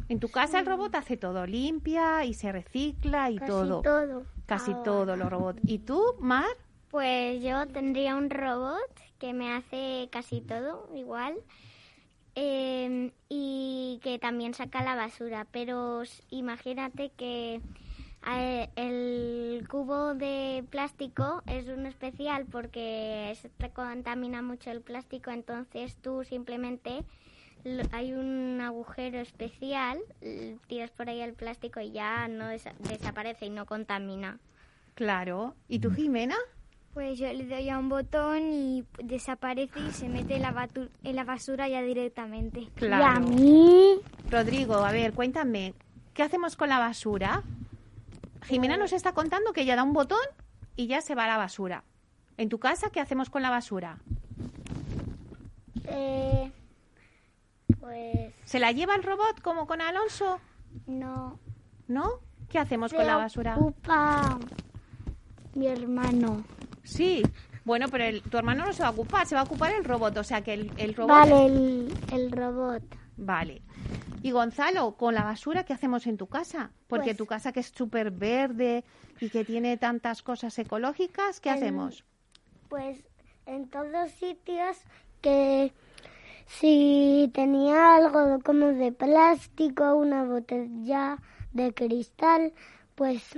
[0.10, 3.82] En tu casa el robot hace todo, limpia y se recicla y Casi todo.
[3.82, 4.26] todo.
[4.46, 4.84] Casi Ahora.
[4.84, 5.60] todo los robots.
[5.66, 6.46] ¿Y tú, Mar?
[6.90, 8.82] Pues yo tendría un robot
[9.20, 11.36] que me hace casi todo igual
[12.36, 15.48] eh, y que también saca la basura.
[15.52, 17.62] Pero imagínate que
[18.26, 26.24] el cubo de plástico es un especial porque se contamina mucho el plástico, entonces tú
[26.24, 27.04] simplemente
[27.92, 30.00] hay un agujero especial,
[30.68, 34.40] tiras por ahí el plástico y ya no desa- desaparece y no contamina.
[34.96, 35.56] Claro.
[35.68, 36.36] ¿Y tú, Jimena?
[36.94, 40.90] Pues yo le doy a un botón y desaparece y se mete en la, batu-
[41.04, 42.68] en la basura ya directamente.
[42.76, 43.04] Claro.
[43.04, 43.96] Y a mí,
[44.30, 45.74] Rodrigo, a ver, cuéntame,
[46.14, 47.44] ¿qué hacemos con la basura?
[48.44, 50.20] Jimena nos está contando que ella da un botón
[50.76, 51.84] y ya se va a la basura.
[52.38, 53.98] En tu casa, ¿qué hacemos con la basura?
[55.86, 56.52] eh,
[57.80, 60.40] pues ¿Se la lleva el robot como con Alonso?
[60.88, 61.40] no.
[61.88, 62.10] ¿No?
[62.50, 63.56] ¿Qué hacemos Se con la basura?
[63.58, 64.40] ocupa
[65.56, 66.44] mi hermano.
[66.84, 67.22] Sí.
[67.66, 69.84] Bueno, pero el- tu hermano no se va a ocupar, se va a ocupar el
[69.84, 70.16] robot.
[70.18, 71.10] O sea que el, el robot.
[71.10, 72.82] Vale, el, el robot.
[73.18, 73.62] Vale.
[74.24, 76.72] Y Gonzalo, con la basura, ¿qué hacemos en tu casa?
[76.88, 78.84] Porque Pues- tu casa que es súper verde
[79.20, 82.04] y que tiene tantas cosas ecológicas, ¿qué En- hacemos?
[82.70, 83.04] Pues
[83.46, 84.78] en todos sitios
[85.22, 85.74] que
[86.48, 91.18] si tenía algo como de plástico, una botella
[91.54, 92.54] de cristal,
[92.96, 93.38] pues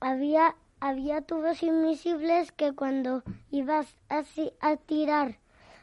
[0.00, 5.36] había había tubos invisibles que cuando ibas así a tirar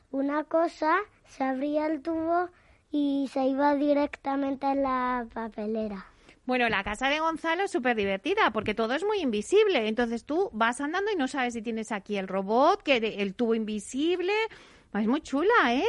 [0.09, 0.95] una cosa,
[1.27, 2.49] se abría el tubo
[2.91, 6.05] y se iba directamente a la papelera.
[6.45, 9.89] Bueno, la casa de Gonzalo es súper divertida porque todo es muy invisible.
[9.89, 13.53] Entonces tú vas andando y no sabes si tienes aquí el robot, que el tubo
[13.53, 14.33] invisible.
[14.93, 15.83] Es muy chula, ¿eh?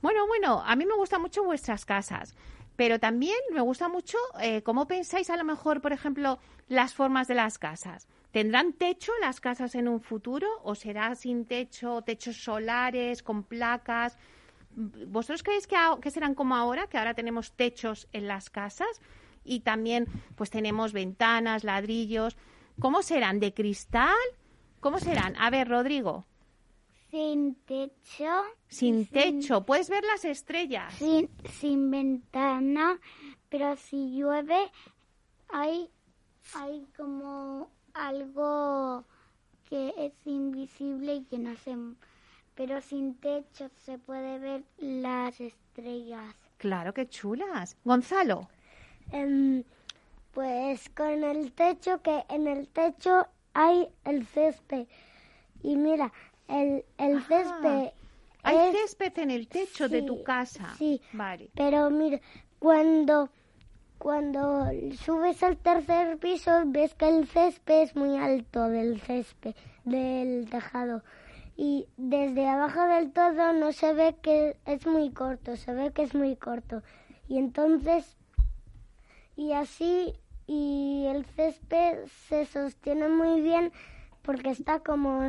[0.00, 2.34] Bueno, bueno, a mí me gustan mucho vuestras casas.
[2.76, 6.38] Pero también me gusta mucho eh, cómo pensáis a lo mejor, por ejemplo,
[6.68, 8.08] las formas de las casas.
[8.30, 14.18] ¿Tendrán techo las casas en un futuro o será sin techo, techos solares, con placas?
[14.76, 19.00] ¿Vosotros creéis que, serán como ahora, que ahora tenemos techos en las casas
[19.42, 22.36] y también pues tenemos ventanas, ladrillos?
[22.78, 23.40] ¿Cómo serán?
[23.40, 24.14] ¿De cristal?
[24.80, 25.34] ¿Cómo serán?
[25.38, 26.26] A ver, Rodrigo,
[27.10, 30.92] Sin techo, sin techo, puedes ver las estrellas.
[30.94, 33.00] sin, sin ventana,
[33.48, 34.70] pero si llueve
[35.48, 35.88] hay,
[36.54, 39.06] hay como algo
[39.70, 41.74] que es invisible y que no se...
[42.56, 46.34] Pero sin techo se puede ver las estrellas.
[46.58, 47.76] Claro, qué chulas.
[47.84, 48.48] Gonzalo,
[49.12, 49.62] Em,
[50.32, 54.86] pues con el techo, que en el techo hay el césped.
[55.62, 56.12] Y mira,
[56.48, 57.90] el, el césped...
[58.42, 60.74] Hay es- césped en el techo de tu casa.
[60.78, 61.50] Sí, Vale.
[61.54, 62.20] pero mira,
[62.58, 63.28] cuando,
[63.98, 64.66] cuando
[65.04, 69.54] subes al tercer piso ves que el césped es muy alto del césped,
[69.84, 71.02] del tejado.
[71.56, 76.02] Y desde abajo del todo no se ve que es muy corto, se ve que
[76.02, 76.82] es muy corto.
[77.28, 78.16] Y entonces,
[79.36, 80.12] y así,
[80.46, 83.72] y el césped se sostiene muy bien
[84.22, 85.28] porque está como,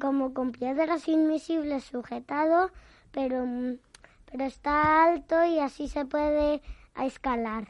[0.00, 2.70] como con piedras invisibles sujetado,
[3.12, 3.46] pero,
[4.30, 6.62] pero está alto y así se puede
[7.04, 7.68] escalar.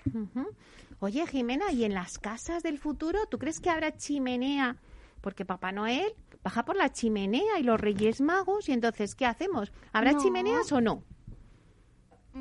[1.00, 4.76] Oye, Jimena, ¿y en las casas del futuro tú crees que habrá chimenea?
[5.20, 6.12] Porque Papá Noel
[6.42, 9.72] baja por la chimenea y los Reyes Magos, y entonces, ¿qué hacemos?
[9.92, 10.22] ¿Habrá No.
[10.22, 11.02] chimeneas o no?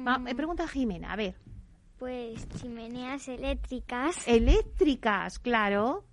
[0.08, 0.24] Va, Mm.
[0.24, 1.36] me pregunta Jimena, a ver.
[1.98, 4.28] Pues chimeneas eléctricas.
[4.28, 6.06] Eléctricas, claro.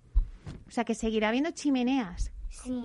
[0.67, 2.31] O sea, que seguirá habiendo chimeneas.
[2.49, 2.81] Sí.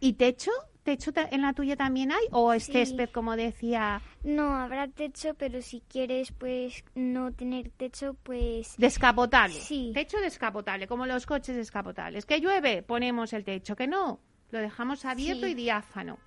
[0.00, 0.50] ¿Y techo?
[0.84, 2.24] ¿Techo en la tuya también hay?
[2.30, 2.72] ¿O es Sí.
[2.72, 8.74] césped, como decía, No, habrá techo, pero si quieres pues no tener techo, pues...
[8.78, 9.54] descapotable?
[9.54, 9.90] Sí.
[9.92, 12.24] Techo descapotable, como los coches descapotables.
[12.24, 12.82] ¿Que llueve?
[12.82, 13.76] Ponemos el techo.
[13.76, 14.20] ¿Que no?
[14.50, 15.52] Lo dejamos abierto Sí.
[15.52, 16.18] y diáfano.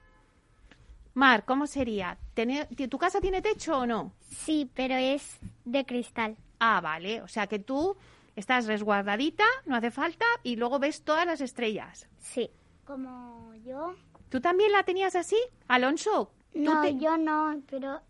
[1.14, 2.18] Mar, ¿cómo sería?
[2.34, 4.14] ¿Tener- ti- ¿Tu casa tiene techo o no?
[4.30, 6.38] Sí, pero es de cristal.
[6.60, 7.22] Ah, vale.
[7.22, 7.98] O sea que tú
[8.36, 12.08] estás resguardadita, no hace falta, y luego ves todas las estrellas.
[12.20, 12.50] Sí.
[12.86, 13.94] Como yo.
[14.30, 16.32] ¿Tú también la tenías así, Alonso?
[16.54, 18.02] ¿Tú No, te- yo no, pero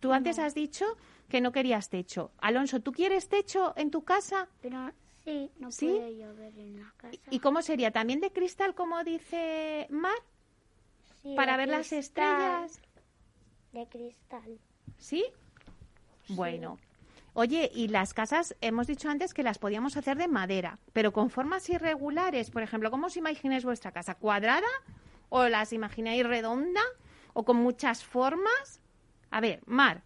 [0.00, 0.84] Tú antes has dicho
[1.28, 2.32] que no querías techo.
[2.38, 4.48] Alonso, ¿tú quieres techo en tu casa?
[4.60, 4.90] pero
[5.24, 5.86] sí, no ¿Sí?
[5.86, 7.16] puede llover en la casa.
[7.30, 7.90] ¿Y cómo sería?
[7.90, 10.16] ¿También de cristal, como dice Mar?
[11.22, 12.80] Sí, ¿Para ver las estrellas?
[13.72, 14.58] De cristal.
[14.98, 15.24] ¿Sí?
[16.28, 16.78] Bueno.
[17.34, 21.30] Oye, y las casas, hemos dicho antes que las podíamos hacer de madera, pero con
[21.30, 22.50] formas irregulares.
[22.50, 24.16] Por ejemplo, ¿cómo os imagináis vuestra casa?
[24.16, 24.66] ¿Cuadrada?
[25.30, 26.82] ¿O las imagináis redonda?
[27.32, 28.80] ¿O con muchas formas?
[29.30, 30.02] A ver, Mar,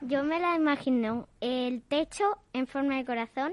[0.00, 3.52] Yo me la imagino el techo en forma de corazón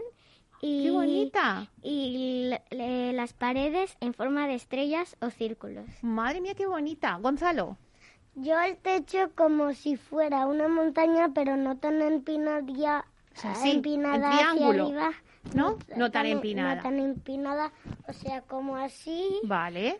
[0.61, 1.67] y, qué bonita.
[1.81, 5.85] y le- las paredes en forma de estrellas o círculos.
[6.01, 7.15] Madre mía, qué bonita.
[7.21, 7.77] Gonzalo.
[8.35, 13.05] Yo el techo como si fuera una montaña, pero no tan empinada,
[13.35, 15.11] O sea, sí, empinada hacia triángulo, arriba.
[15.55, 15.77] ¿no?
[15.95, 16.75] No tan em- empinada.
[16.75, 17.71] No tan empinada,
[18.07, 19.99] o sea, como así, Vale.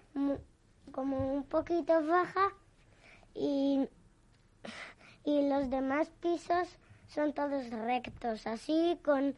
[0.91, 2.51] como un poquito baja
[3.33, 3.87] y,
[5.25, 6.67] y los demás pisos
[7.07, 9.35] son todos rectos, así con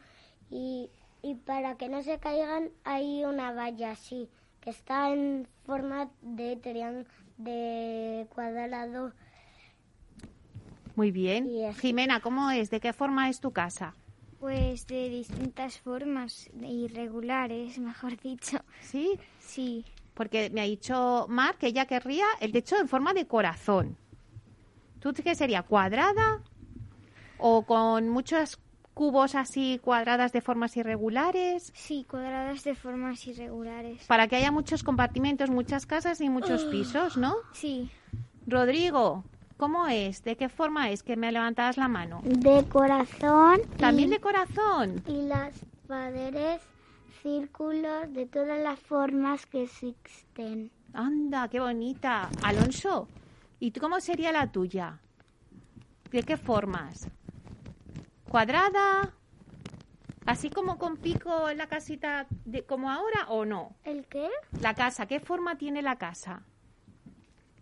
[0.50, 0.90] y,
[1.22, 6.56] y para que no se caigan hay una valla así que está en forma de
[6.56, 9.14] triángulo de cuadrado
[10.96, 11.50] Muy bien.
[11.74, 12.70] Jimena, ¿cómo es?
[12.70, 13.96] ¿De qué forma es tu casa?
[14.40, 18.60] Pues de distintas formas, irregulares, mejor dicho.
[18.82, 19.20] ¿Sí?
[19.40, 19.86] Sí.
[20.14, 23.98] Porque me ha dicho Mar que ella querría el techo en forma de corazón.
[25.00, 25.64] ¿Tú qué sería?
[25.64, 26.42] ¿Cuadrada?
[27.40, 28.60] ¿O con muchos
[28.94, 31.72] cubos así cuadradas de formas irregulares?
[31.76, 34.04] Sí, cuadradas de formas irregulares.
[34.06, 37.36] Para que haya muchos compartimentos, muchas casas y muchos pisos, ¿no?
[37.54, 37.90] Sí.
[38.48, 39.24] Rodrigo,
[39.58, 40.24] ¿cómo es?
[40.24, 41.04] ¿De qué forma es?
[41.04, 42.22] Que me levantabas la mano.
[42.24, 45.04] de corazón También y, de corazón.
[45.08, 45.54] y las
[45.88, 46.62] paredes
[47.22, 50.72] círculos de todas las formas que existen.
[50.94, 52.30] Anda, qué bonita.
[52.44, 53.08] Alonso,
[53.60, 55.00] ¿y tú cómo sería la tuya?
[56.12, 57.08] ¿De qué formas?
[58.32, 59.12] ¿Cuadrada?
[60.26, 63.76] ¿Así como con pico en la casita de, como ahora o no?
[63.84, 64.30] ¿El qué?
[64.62, 66.42] La casa, ¿qué forma tiene la casa?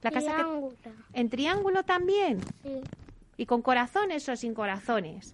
[0.04, 0.46] La casa
[0.84, 2.40] que- en triángulo también.
[2.62, 2.82] Sí,
[3.36, 5.34] ¿Y con corazones o sin corazones?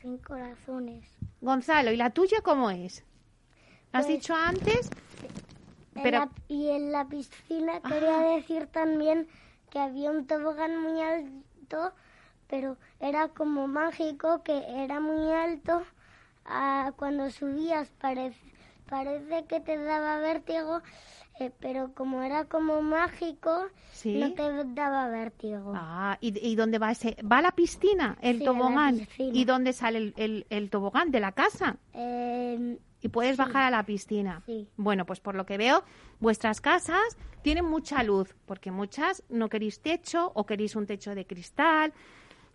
[0.00, 1.04] sin corazones.
[1.40, 3.02] Gonzalo, ¿y la tuya cómo es?
[3.92, 4.88] ¿Lo has Pues- dicho antes?
[5.96, 7.88] En Pero- la- y en la piscina Ah.
[7.88, 9.26] quería decir también
[9.68, 11.92] que había un tobogán muy alto,
[12.50, 15.82] pero era como mágico, que era muy alto.
[16.44, 18.38] Ah, cuando subías parece,
[18.88, 20.82] parece que te daba vértigo,
[21.38, 24.18] eh, pero como era como mágico, Sí.
[24.18, 25.72] no te daba vértigo.
[25.76, 27.16] Ah, ¿y, y dónde va ese?
[27.22, 28.98] ¿Va a la piscina, el Sí, tobogán?
[28.98, 29.30] piscina.
[29.38, 31.10] ¿Y dónde sale el, el- el tobogán?
[31.12, 31.76] ¿De la casa?
[31.94, 33.38] Eh, Y puedes Sí.
[33.42, 34.42] bajar a la piscina.
[34.44, 34.68] Sí.
[34.76, 35.84] Bueno, pues por lo que veo,
[36.18, 41.24] vuestras casas tienen mucha luz, porque muchas no queréis techo o queréis un techo de
[41.26, 41.94] cristal.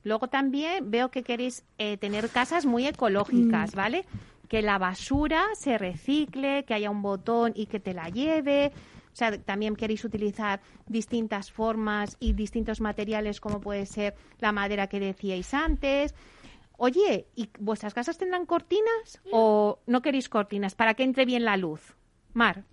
[0.05, 3.77] Luego también veo que queréis eh, tener casas muy ecológicas, Mm.
[3.77, 4.05] ¿vale?
[4.47, 8.71] Que la basura se recicle, que haya un botón y que te la lleve.
[9.11, 14.87] O sea, también queréis utilizar distintas formas y distintos materiales, como puede ser la madera
[14.87, 16.13] que decíais antes.
[16.77, 21.57] Oye, ¿y vuestras casas tendrán cortinas o no queréis cortinas para que entre bien la
[21.57, 21.95] luz?
[22.33, 22.63] Mar.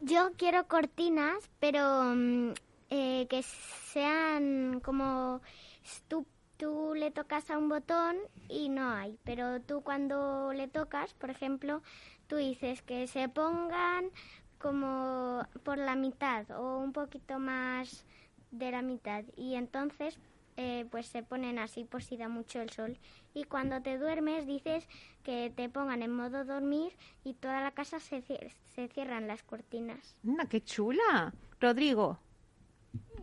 [0.00, 2.50] Yo quiero cortinas, pero mm,
[2.90, 5.40] eh, que sean como
[6.08, 6.26] tú,
[6.56, 8.16] tú le tocas a un botón
[8.48, 11.82] y no hay, pero tú cuando le tocas, por ejemplo,
[12.26, 14.06] tú dices que se pongan
[14.58, 18.04] como por la mitad o un poquito más
[18.50, 20.18] de la mitad y entonces
[20.56, 22.98] eh, pues se ponen así por si da mucho el sol
[23.34, 24.88] y cuando te duermes dices
[25.22, 26.92] que te pongan en modo dormir
[27.24, 30.16] y toda la casa se, cier- se cierran las cortinas.
[30.24, 31.34] ¡Anda, qué chula!
[31.60, 32.18] Rodrigo.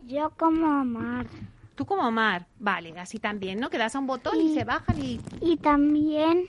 [0.06, 1.26] Yo como Mar.
[1.74, 2.46] Tú como Mar.
[2.58, 3.68] Vale, así también, ¿no?
[3.70, 5.20] Que das a un botón y, Y- se bajan y...
[5.40, 6.46] Y también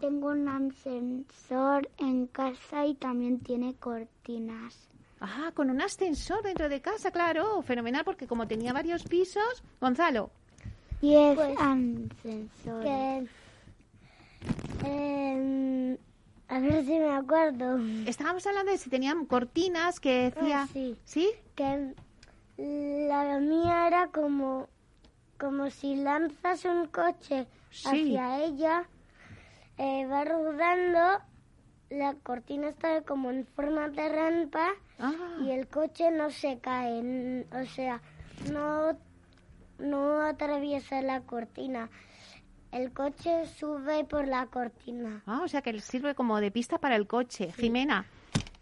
[0.00, 4.88] tengo un ascensor en casa y también tiene cortinas.
[5.20, 7.60] Ah, con un ascensor dentro de casa, claro.
[7.62, 9.64] Fenomenal, porque como tenía varios pisos...
[9.80, 10.30] Gonzalo.
[11.02, 12.84] Y es Pues, ascensor.
[14.84, 15.96] em,
[16.48, 17.78] a ver si me acuerdo.
[18.06, 20.62] Estábamos hablando de si tenían cortinas que decía...
[20.62, 20.96] Ah, sí.
[21.04, 21.28] ¿Sí?
[21.56, 21.94] Que
[22.58, 24.68] la mía era como,
[25.38, 27.86] como si lanzas un coche Sí.
[28.16, 28.84] hacia ella,
[29.76, 31.22] eh, va rodando,
[31.90, 35.12] la cortina está como en forma de rampa Ah.
[35.40, 38.00] y el coche no se cae, o sea,
[38.52, 38.98] no,
[39.78, 41.88] no atraviesa la cortina.
[42.72, 45.22] El coche sube por la cortina.
[45.26, 47.52] Ah, o sea que sirve como de pista para el coche.
[47.52, 48.04] Jimena,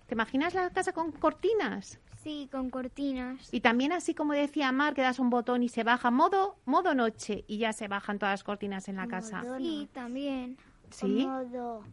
[0.06, 1.98] ¿te imaginas la casa con cortinas?
[2.26, 3.54] Sí, con cortinas.
[3.54, 6.92] Y también así como decía Mar, que das un botón y se baja modo, modo
[6.92, 9.44] noche y ya se bajan todas las cortinas en la casa.
[9.58, 10.56] Sí, también.
[10.90, 11.24] ¿Sí?
[11.24, 11.84] Modo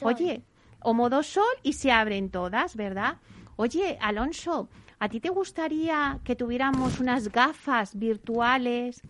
[0.00, 0.42] Oye,
[0.80, 3.18] o modo sol y se abren todas, ¿verdad?
[3.56, 9.02] Oye, Alonso, ¿a ti te gustaría que tuviéramos unas gafas virtuales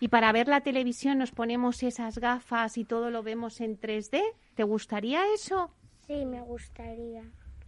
[0.00, 4.22] y para ver la televisión nos ponemos esas gafas y todo lo vemos en 3D?
[4.54, 5.70] ¿Te gustaría eso?
[6.06, 7.22] Sí, me gustaría.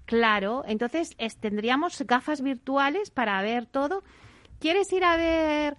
[0.05, 4.03] Claro, entonces es- tendríamos gafas virtuales para ver todo.
[4.59, 5.77] ¿Quieres ir a ver,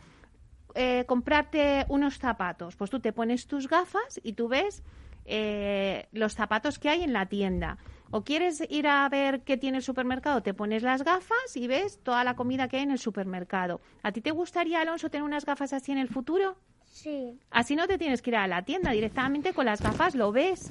[0.75, 2.75] eh, comprarte unos zapatos?
[2.75, 4.83] Pues tú te pones tus gafas y tú ves
[5.25, 7.77] eh, los zapatos que hay en la tienda.
[8.11, 10.43] ¿O quieres ir a ver qué tiene el supermercado?
[10.43, 13.79] Te pones las gafas y ves toda la comida que hay en el supermercado.
[14.03, 16.57] ¿A ti te gustaría, Alonso, tener unas gafas así en el futuro?
[16.85, 17.39] Sí.
[17.49, 20.69] Así no te tienes que ir a la tienda, directamente con las gafas lo ves.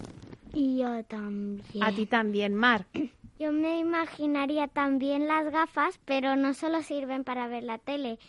[0.53, 1.83] Y yo también.
[1.83, 2.85] A ti también, Mar.
[3.43, 8.20] Yo me imaginaría también las gafas, pero no solo sirven para ver la tele.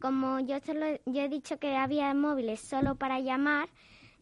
[0.00, 3.68] Como yo solo yo he dicho que había móviles solo para llamar,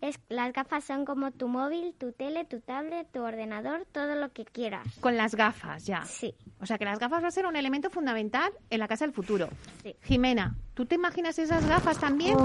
[0.00, 4.32] es las gafas son como tu móvil, tu tele, tu tablet, tu ordenador, todo lo
[4.32, 4.84] que quieras.
[4.98, 6.04] Con las gafas, ya.
[6.04, 6.34] Sí.
[6.60, 9.14] O sea que las gafas va a ser un elemento fundamental en la casa del
[9.14, 9.48] futuro.
[9.84, 9.94] Sí.
[10.02, 12.36] Jimena, ¿tú te imaginas esas gafas también?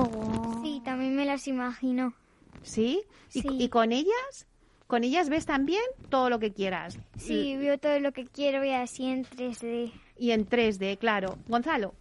[0.62, 2.14] Sí, también me las imagino.
[2.62, 3.02] ¿Sí?
[3.34, 3.48] ¿Y, Sí.
[3.52, 4.46] y con ellas?
[4.88, 7.00] ¿Con ellas ves también todo lo que quieras?
[7.18, 9.92] Sí, veo todo lo que quiero y así en 3D.
[10.18, 11.38] Y en 3D, claro.
[11.48, 11.94] Gonzalo.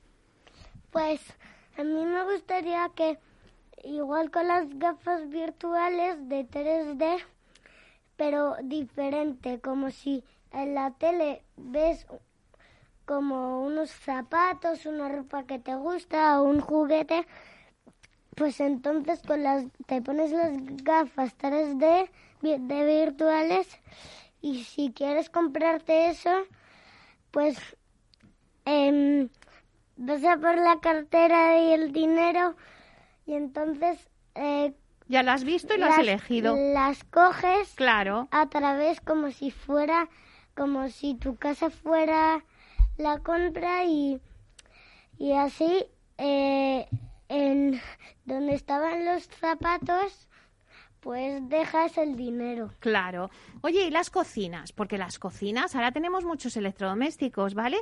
[0.90, 1.20] Pues
[1.78, 3.18] a mí me gustaría que,
[3.84, 7.24] igual con las gafas virtuales de 3D,
[8.16, 10.22] pero diferente, como si
[10.52, 12.06] en la tele ves
[13.06, 17.26] como unos zapatos, una ropa que te gusta o un juguete,
[18.36, 20.52] pues entonces con las te pones las
[20.84, 22.10] gafas 3D vi-
[22.44, 23.66] de virtuales
[24.42, 26.30] y si quieres comprarte eso,
[27.30, 27.56] pues
[28.64, 29.28] em,
[29.96, 32.54] vas a por la cartera y el dinero
[33.26, 33.98] y entonces
[34.34, 34.74] eh,
[35.08, 36.56] Ya lo has visto y lo has las- elegido.
[36.56, 38.28] Las coges Claro.
[38.30, 40.08] a través como si fuera,
[40.54, 42.44] como si tu casa fuera
[42.98, 44.20] la compra y,
[45.18, 45.86] y así
[46.18, 46.86] eh,
[47.28, 47.80] en
[48.24, 50.28] donde estaban los zapatos
[51.04, 52.70] pues dejas el dinero.
[52.80, 53.30] Claro.
[53.60, 54.72] Oye, ¿y las cocinas?
[54.72, 57.76] Porque las cocinas, ahora tenemos muchos electrodomésticos, ¿vale?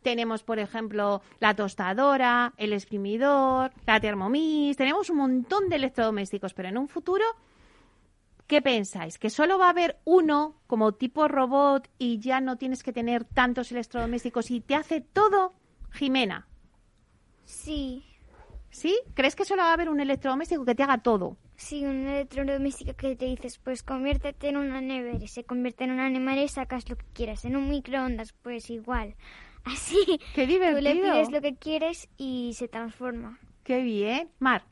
[0.00, 6.68] Tenemos, por ejemplo, la tostadora, el exprimidor, la Thermomix, tenemos un montón de electrodomésticos, pero
[6.68, 7.24] en un futuro,
[8.46, 9.18] ¿qué pensáis?
[9.18, 13.24] ¿Que solo va a haber uno como tipo robot y ya no tienes que tener
[13.24, 15.52] tantos electrodomésticos y te hace todo?
[15.90, 16.46] Jimena,
[17.44, 18.04] Sí,
[18.70, 18.96] ¿sí?
[19.14, 21.38] ¿Crees que solo va a haber un electrodoméstico que te haga todo?
[21.58, 25.90] Sí, un electrodoméstico que te dices, pues conviértete en una nevera, y se convierte en
[25.90, 27.44] una nevera y sacas lo que quieras.
[27.44, 29.14] En un microondas, pues igual.
[29.64, 29.98] Así.
[30.34, 31.12] ¡Qué Tú le divertido!
[31.12, 33.38] pides lo que quieres y se transforma.
[33.64, 34.30] ¡Qué bien!
[34.38, 34.62] Mar,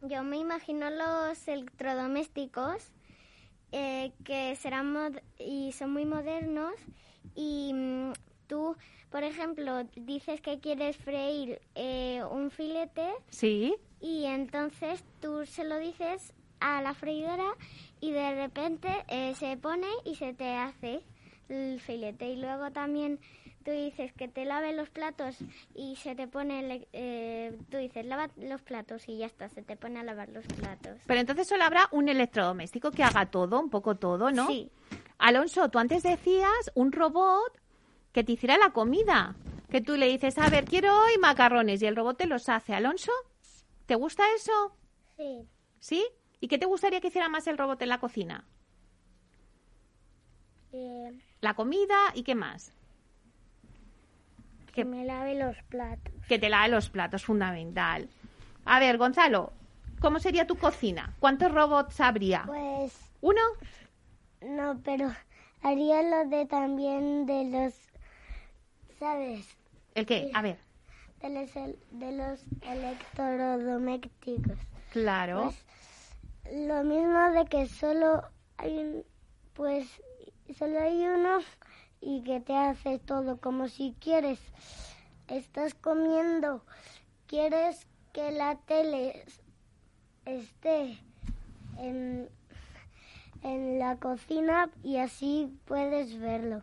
[0.00, 2.90] Yo me imagino los electrodomésticos
[3.72, 6.74] eh, que serán mod- y son muy modernos
[7.34, 8.12] y mm,
[8.46, 8.76] tú,
[9.10, 13.74] por ejemplo, dices que quieres freír eh, un filete ¿sí?
[14.02, 17.54] Y entonces tú se lo dices a la freidora
[18.00, 21.02] y de repente eh, se pone y se te hace
[21.48, 22.28] el filete.
[22.28, 23.18] Y luego también
[23.64, 25.36] tú dices que te lave los platos
[25.74, 29.62] y se te pone, el- eh, tú dices lava los platos y ya está, se
[29.62, 30.98] te pone a lavar los platos.
[31.06, 34.46] Pero entonces solo habrá un electrodoméstico que haga todo, un poco todo, ¿no?
[34.48, 34.70] Sí.
[35.18, 37.52] Alonso, tú antes decías un robot
[38.12, 39.34] que te hiciera la comida.
[39.70, 42.74] Que tú le dices, a ver, quiero hoy macarrones y el robot te los hace.
[42.74, 43.10] Alonso,
[43.92, 44.74] ¿te gusta eso?
[45.18, 45.46] Sí.
[45.78, 46.02] ¿Sí?
[46.40, 48.46] ¿Y qué te gustaría que hiciera más el robot en la cocina?
[50.72, 51.10] Eh,
[51.42, 52.72] La comida y qué más.
[54.72, 56.10] que me lave los platos.
[56.26, 58.08] Que te lave los platos, fundamental.
[58.64, 59.52] A ver, Gonzalo,
[60.00, 61.14] ¿cómo sería tu cocina?
[61.20, 62.44] ¿Cuántos robots habría?
[62.46, 63.42] Pues ¿Uno?
[64.40, 65.12] no, pero
[65.60, 67.74] haría lo de también de los,
[68.98, 69.46] ¿sabes?
[69.94, 70.30] ¿El qué?
[70.32, 70.56] A ver,
[71.22, 74.58] De los, de los electrodomésticos.
[74.90, 75.44] claro.
[75.44, 75.64] Pues
[76.52, 78.24] lo mismo de que solo
[78.58, 79.04] hay un,
[79.54, 79.88] pues
[80.58, 81.38] solo hay uno
[82.00, 84.40] y que te hace todo como si quieres
[85.28, 86.64] estás comiendo
[87.26, 89.24] quieres que la tele
[90.26, 90.98] esté
[91.78, 92.28] en,
[93.42, 96.62] en la cocina y así puedes verlo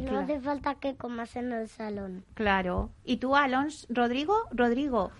[0.00, 0.24] y no Claro.
[0.24, 2.90] hace falta que comas en el salón Claro.
[3.04, 3.86] ¿Y tú, Alonso?
[3.90, 4.34] Rodrigo?
[4.50, 5.10] Rodrigo,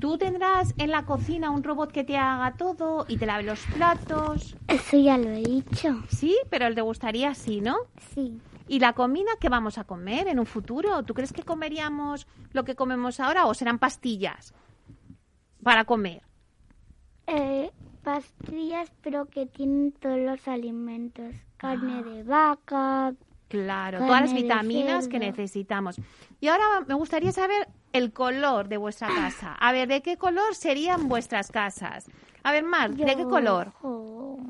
[0.00, 3.60] ¿tú tendrás en la cocina un robot que te haga todo y te lave los
[3.74, 4.56] platos?
[4.66, 6.02] Eso ya lo he dicho.
[6.08, 7.76] Sí, pero te gustaría así, ¿no?
[8.14, 8.40] Sí.
[8.66, 11.02] ¿Y la comida qué vamos a comer en un futuro?
[11.04, 14.52] ¿Tú crees que comeríamos lo que comemos ahora o serán pastillas
[15.62, 16.22] para comer?
[17.26, 17.70] Eh,
[18.02, 21.34] pastillas, pero que tienen todos los alimentos.
[21.56, 23.14] Carne de vaca.
[23.48, 26.00] Claro, todas las vitaminas que necesitamos.
[26.40, 29.54] Y ahora me gustaría saber el color de vuestra casa.
[29.60, 32.06] A ver, ¿de qué color serían vuestras casas?
[32.42, 33.72] A ver, Mar, ¿de qué color?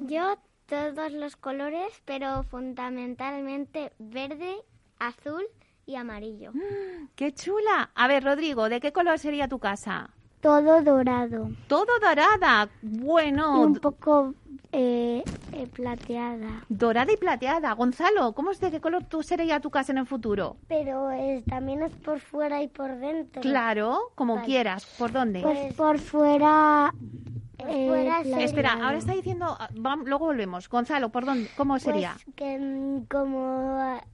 [0.07, 0.37] Yo
[0.67, 4.57] todos los colores, pero fundamentalmente verde,
[4.99, 5.45] azul
[5.87, 6.53] y amarillo.
[7.17, 7.91] ¡Qué chula!
[7.95, 10.11] A ver, Rodrigo, ¿de qué color sería tu casa?
[10.41, 11.51] Todo dorado.
[11.67, 12.69] Todo dorada.
[12.83, 14.35] Y Bueno, un poco
[14.73, 16.65] eh, eh, plateada.
[16.69, 17.73] dorada y plateada.
[17.73, 20.57] Gonzalo, ¿cómo es de qué color tú sería tu casa en el futuro?
[20.69, 24.47] pero es, también es por fuera y por dentro Claro, como Vale.
[24.47, 24.85] quieras.
[24.99, 25.41] ¿Por dónde?
[25.43, 26.93] Pues por fuera.
[27.67, 28.21] eh, fuera.
[28.45, 30.69] Espera, ahora está diciendo, ah, vam- luego volvemos.
[30.69, 31.49] Gonzalo, ¿por dónde?
[31.57, 32.13] ¿Cómo sería?
[32.25, 34.05] Pues que como ah,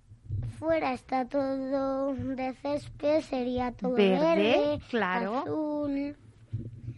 [0.59, 5.39] fuera está todo de césped, sería todo Verde, verde, claro.
[5.41, 6.17] azul.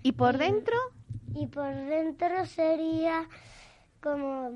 [0.02, 0.76] ¿Y por dentro?
[1.36, 3.28] Y por dentro sería
[4.02, 4.50] como,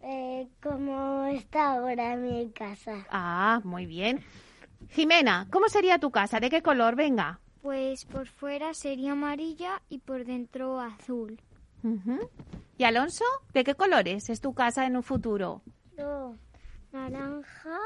[0.00, 3.06] eh, como está ahora mi casa.
[3.10, 4.24] Ah, muy bien.
[4.88, 6.40] Jimena, ¿cómo sería tu casa?
[6.40, 6.96] ¿De qué color?
[6.96, 7.38] Venga.
[7.60, 11.38] Pues por fuera sería amarilla y por dentro azul.
[11.82, 12.30] Ujú.
[12.78, 13.26] ¿Y Alonso?
[13.52, 15.60] ¿De qué colores es tu casa en un futuro?
[15.98, 16.34] Yo,
[16.92, 17.78] naranja,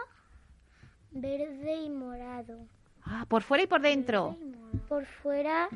[1.10, 2.68] verde y morado.
[3.02, 4.36] Ah, por fuera y por dentro.
[4.88, 5.68] Por fuera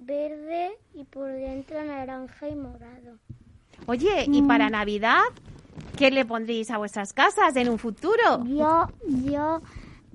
[0.00, 3.18] verde y por dentro naranja y morado.
[3.86, 5.22] Oye, ¿y para Navidad?
[5.96, 8.44] ¿Qué le pondréis a vuestras casas en un futuro?
[8.44, 8.86] Yo,
[9.24, 9.60] yo,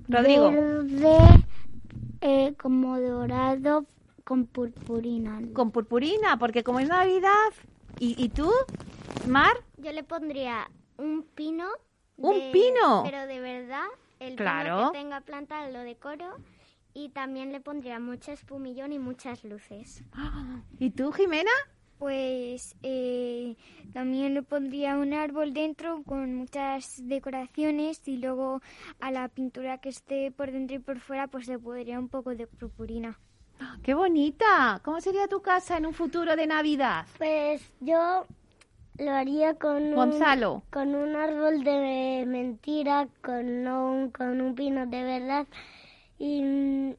[0.08, 0.50] Rodrigo.
[0.50, 1.18] verde,
[2.20, 3.86] eh, como dorado
[4.24, 5.40] con purpurina.
[5.52, 7.30] Con purpurina, porque como es Navidad.
[7.98, 8.50] ¿Y, y tú,
[9.26, 9.52] Mar?
[9.78, 10.68] Yo le pondría
[10.98, 11.66] un pino.
[12.16, 13.02] ¿Un de- pino?
[13.04, 13.84] Pero de verdad,
[14.20, 14.76] el Claro.
[14.78, 16.36] pino que tenga planta lo decoro.
[16.96, 20.02] Y también le pondría mucha espumillón y muchas luces.
[20.78, 21.50] ¿Y tú, Jimena?
[21.98, 23.54] Pues eh,
[23.92, 28.62] también le pondría un árbol dentro con muchas decoraciones y luego
[28.98, 32.34] a la pintura que esté por dentro y por fuera pues le pondría un poco
[32.34, 33.18] de purpurina.
[33.82, 34.80] ¡Qué bonita!
[34.82, 37.04] ¿Cómo sería tu casa en un futuro de Navidad?
[37.18, 38.24] Pues yo
[38.98, 40.62] lo haría con un, Gonzalo.
[40.70, 45.46] con un árbol de mentira, con, no un, con un pino de verdad.
[46.18, 46.94] Y mm,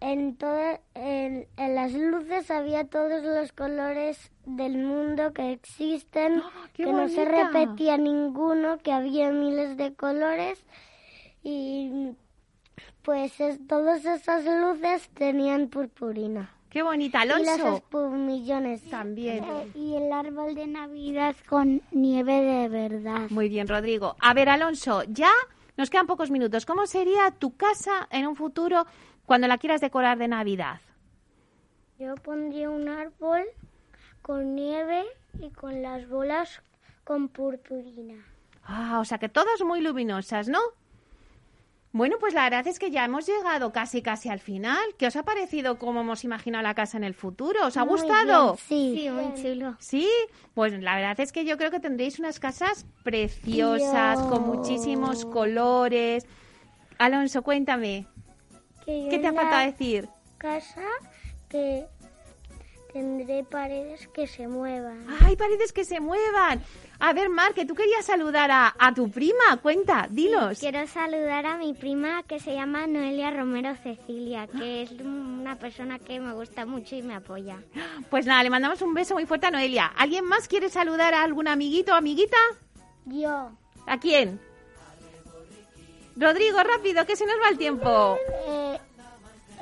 [0.00, 6.68] en, toda- en, en las luces había todos los colores del mundo que existen, ¡Ah,
[6.72, 7.50] qué que no se bonita!
[7.50, 10.64] repetía ninguno, que había miles de colores.
[11.42, 12.10] Y
[13.02, 16.52] pues es- todas esas luces tenían purpurina.
[16.70, 17.76] ¡Qué bonita, Y las Alonso!
[17.76, 19.44] espumillones También.
[19.74, 23.30] Y el árbol de Navidad con nieve de verdad.
[23.30, 24.14] Muy bien, Rodrigo.
[24.20, 25.30] A ver, Alonso, ya
[25.76, 26.66] nos quedan pocos minutos.
[26.66, 28.86] ¿Cómo sería tu casa en un futuro
[29.24, 30.80] cuando la quieras decorar de Navidad?
[31.98, 33.44] Yo pondría un árbol
[34.22, 35.04] con nieve
[35.40, 36.62] y con las bolas
[37.04, 38.24] con purpurina.
[38.64, 40.58] Ah, o sea que todas muy luminosas, ¿no?
[41.96, 44.76] Bueno, pues la verdad es que ya hemos llegado casi casi al final.
[44.98, 47.66] ¿Qué os ha parecido cómo hemos imaginado la casa en el futuro?
[47.66, 48.44] ¿Os ha Muy gustado?
[48.52, 49.00] bien, sí.
[49.00, 49.76] Sí, muy chulo.
[49.78, 50.06] ¿Sí?
[50.52, 56.26] Pues la verdad es que yo creo que tendréis unas casas preciosas, con muchísimos colores.
[56.98, 58.06] Alonso, cuéntame,
[58.84, 60.06] Que ¿qué te ha faltado decir?
[60.36, 60.82] casa
[61.48, 61.86] que
[62.92, 65.06] tendré paredes que se muevan.
[65.22, 66.62] ¡Ay, paredes que se muevan!
[66.98, 69.56] A ver, Mar, que tú querías saludar a, a tu prima.
[69.62, 70.58] Cuenta, dinos.
[70.58, 75.98] Quiero saludar a mi prima que se llama Noelia Romero Cecilia, que es una persona
[75.98, 77.58] que me gusta mucho y me apoya.
[78.10, 79.92] Pues nada, le mandamos un beso muy fuerte a Noelia.
[79.96, 82.38] ¿Alguien más quiere saludar a algún amiguito o amiguita?
[83.04, 83.50] Yo.
[83.86, 84.40] ¿A quién?
[86.16, 88.16] Rodrigo, rápido, que se nos va el tiempo.
[88.48, 88.78] Eh,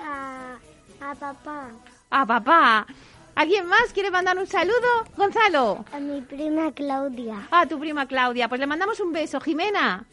[0.00, 0.56] a,
[1.00, 1.70] a papá.
[2.10, 2.86] A papá.
[3.34, 5.04] ¿Alguien más quiere mandar un saludo?
[5.16, 5.84] Gonzalo.
[5.92, 7.48] A mi prima Claudia.
[7.50, 8.48] A tu prima Claudia.
[8.48, 9.40] Pues le mandamos un beso.
[9.40, 10.04] Jimena.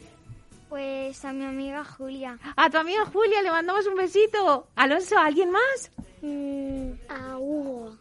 [0.68, 2.38] Pues a mi amiga Julia.
[2.56, 4.66] A tu amiga Julia le mandamos un besito.
[4.74, 5.90] Alonso, ¿alguien más?
[6.22, 7.96] Mm, a Hugo.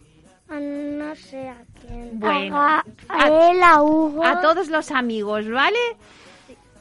[0.49, 2.19] A no sé a quién.
[2.19, 2.57] Bueno.
[2.57, 4.24] A, a él, a Hugo.
[4.26, 5.80] A todos los amigos, ¿vale?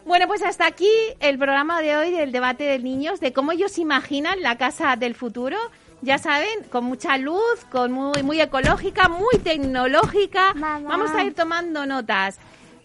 [0.06, 3.78] Bueno, pues hasta aquí el programa de hoy del debate de niños, de cómo ellos
[3.78, 5.56] imaginan la casa del futuro.
[6.02, 10.54] Ya saben, con mucha luz, con muy, muy ecológica, muy tecnológica.
[10.54, 12.38] Vamos a ir tomando notas.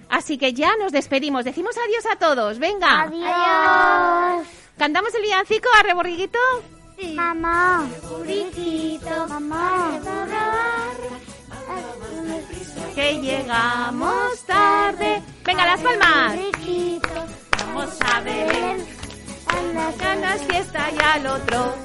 [0.10, 1.46] Así que ya nos despedimos.
[1.46, 2.60] Decimos adiós a todos.
[2.60, 3.04] Venga.
[3.04, 4.48] Adiós.
[4.78, 6.40] ¿Cantamos el villancico a reborriguito?
[7.16, 7.88] Mamá.
[8.10, 9.28] Burriquito.
[9.28, 10.00] Mamá.
[12.94, 15.22] Que llegamos tarde.
[15.44, 16.38] Venga, las palmas.
[17.60, 18.78] Vamos a beber.
[19.72, 21.85] Unas ganas fiesta y al otro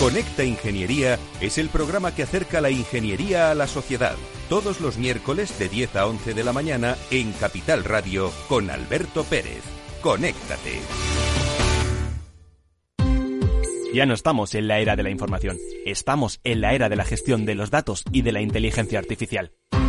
[0.00, 4.14] Conecta Ingeniería es el programa que acerca la ingeniería a la sociedad.
[4.50, 9.24] Todos los miércoles de 10 a 11 de la mañana en Capital Radio con Alberto
[9.24, 9.62] Pérez.
[10.02, 10.80] Conéctate.
[13.94, 17.04] Ya no estamos en la era de la información, estamos en la era de la
[17.04, 19.52] gestión de los datos y de la inteligencia artificial.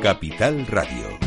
[0.00, 1.18] Capital Radio.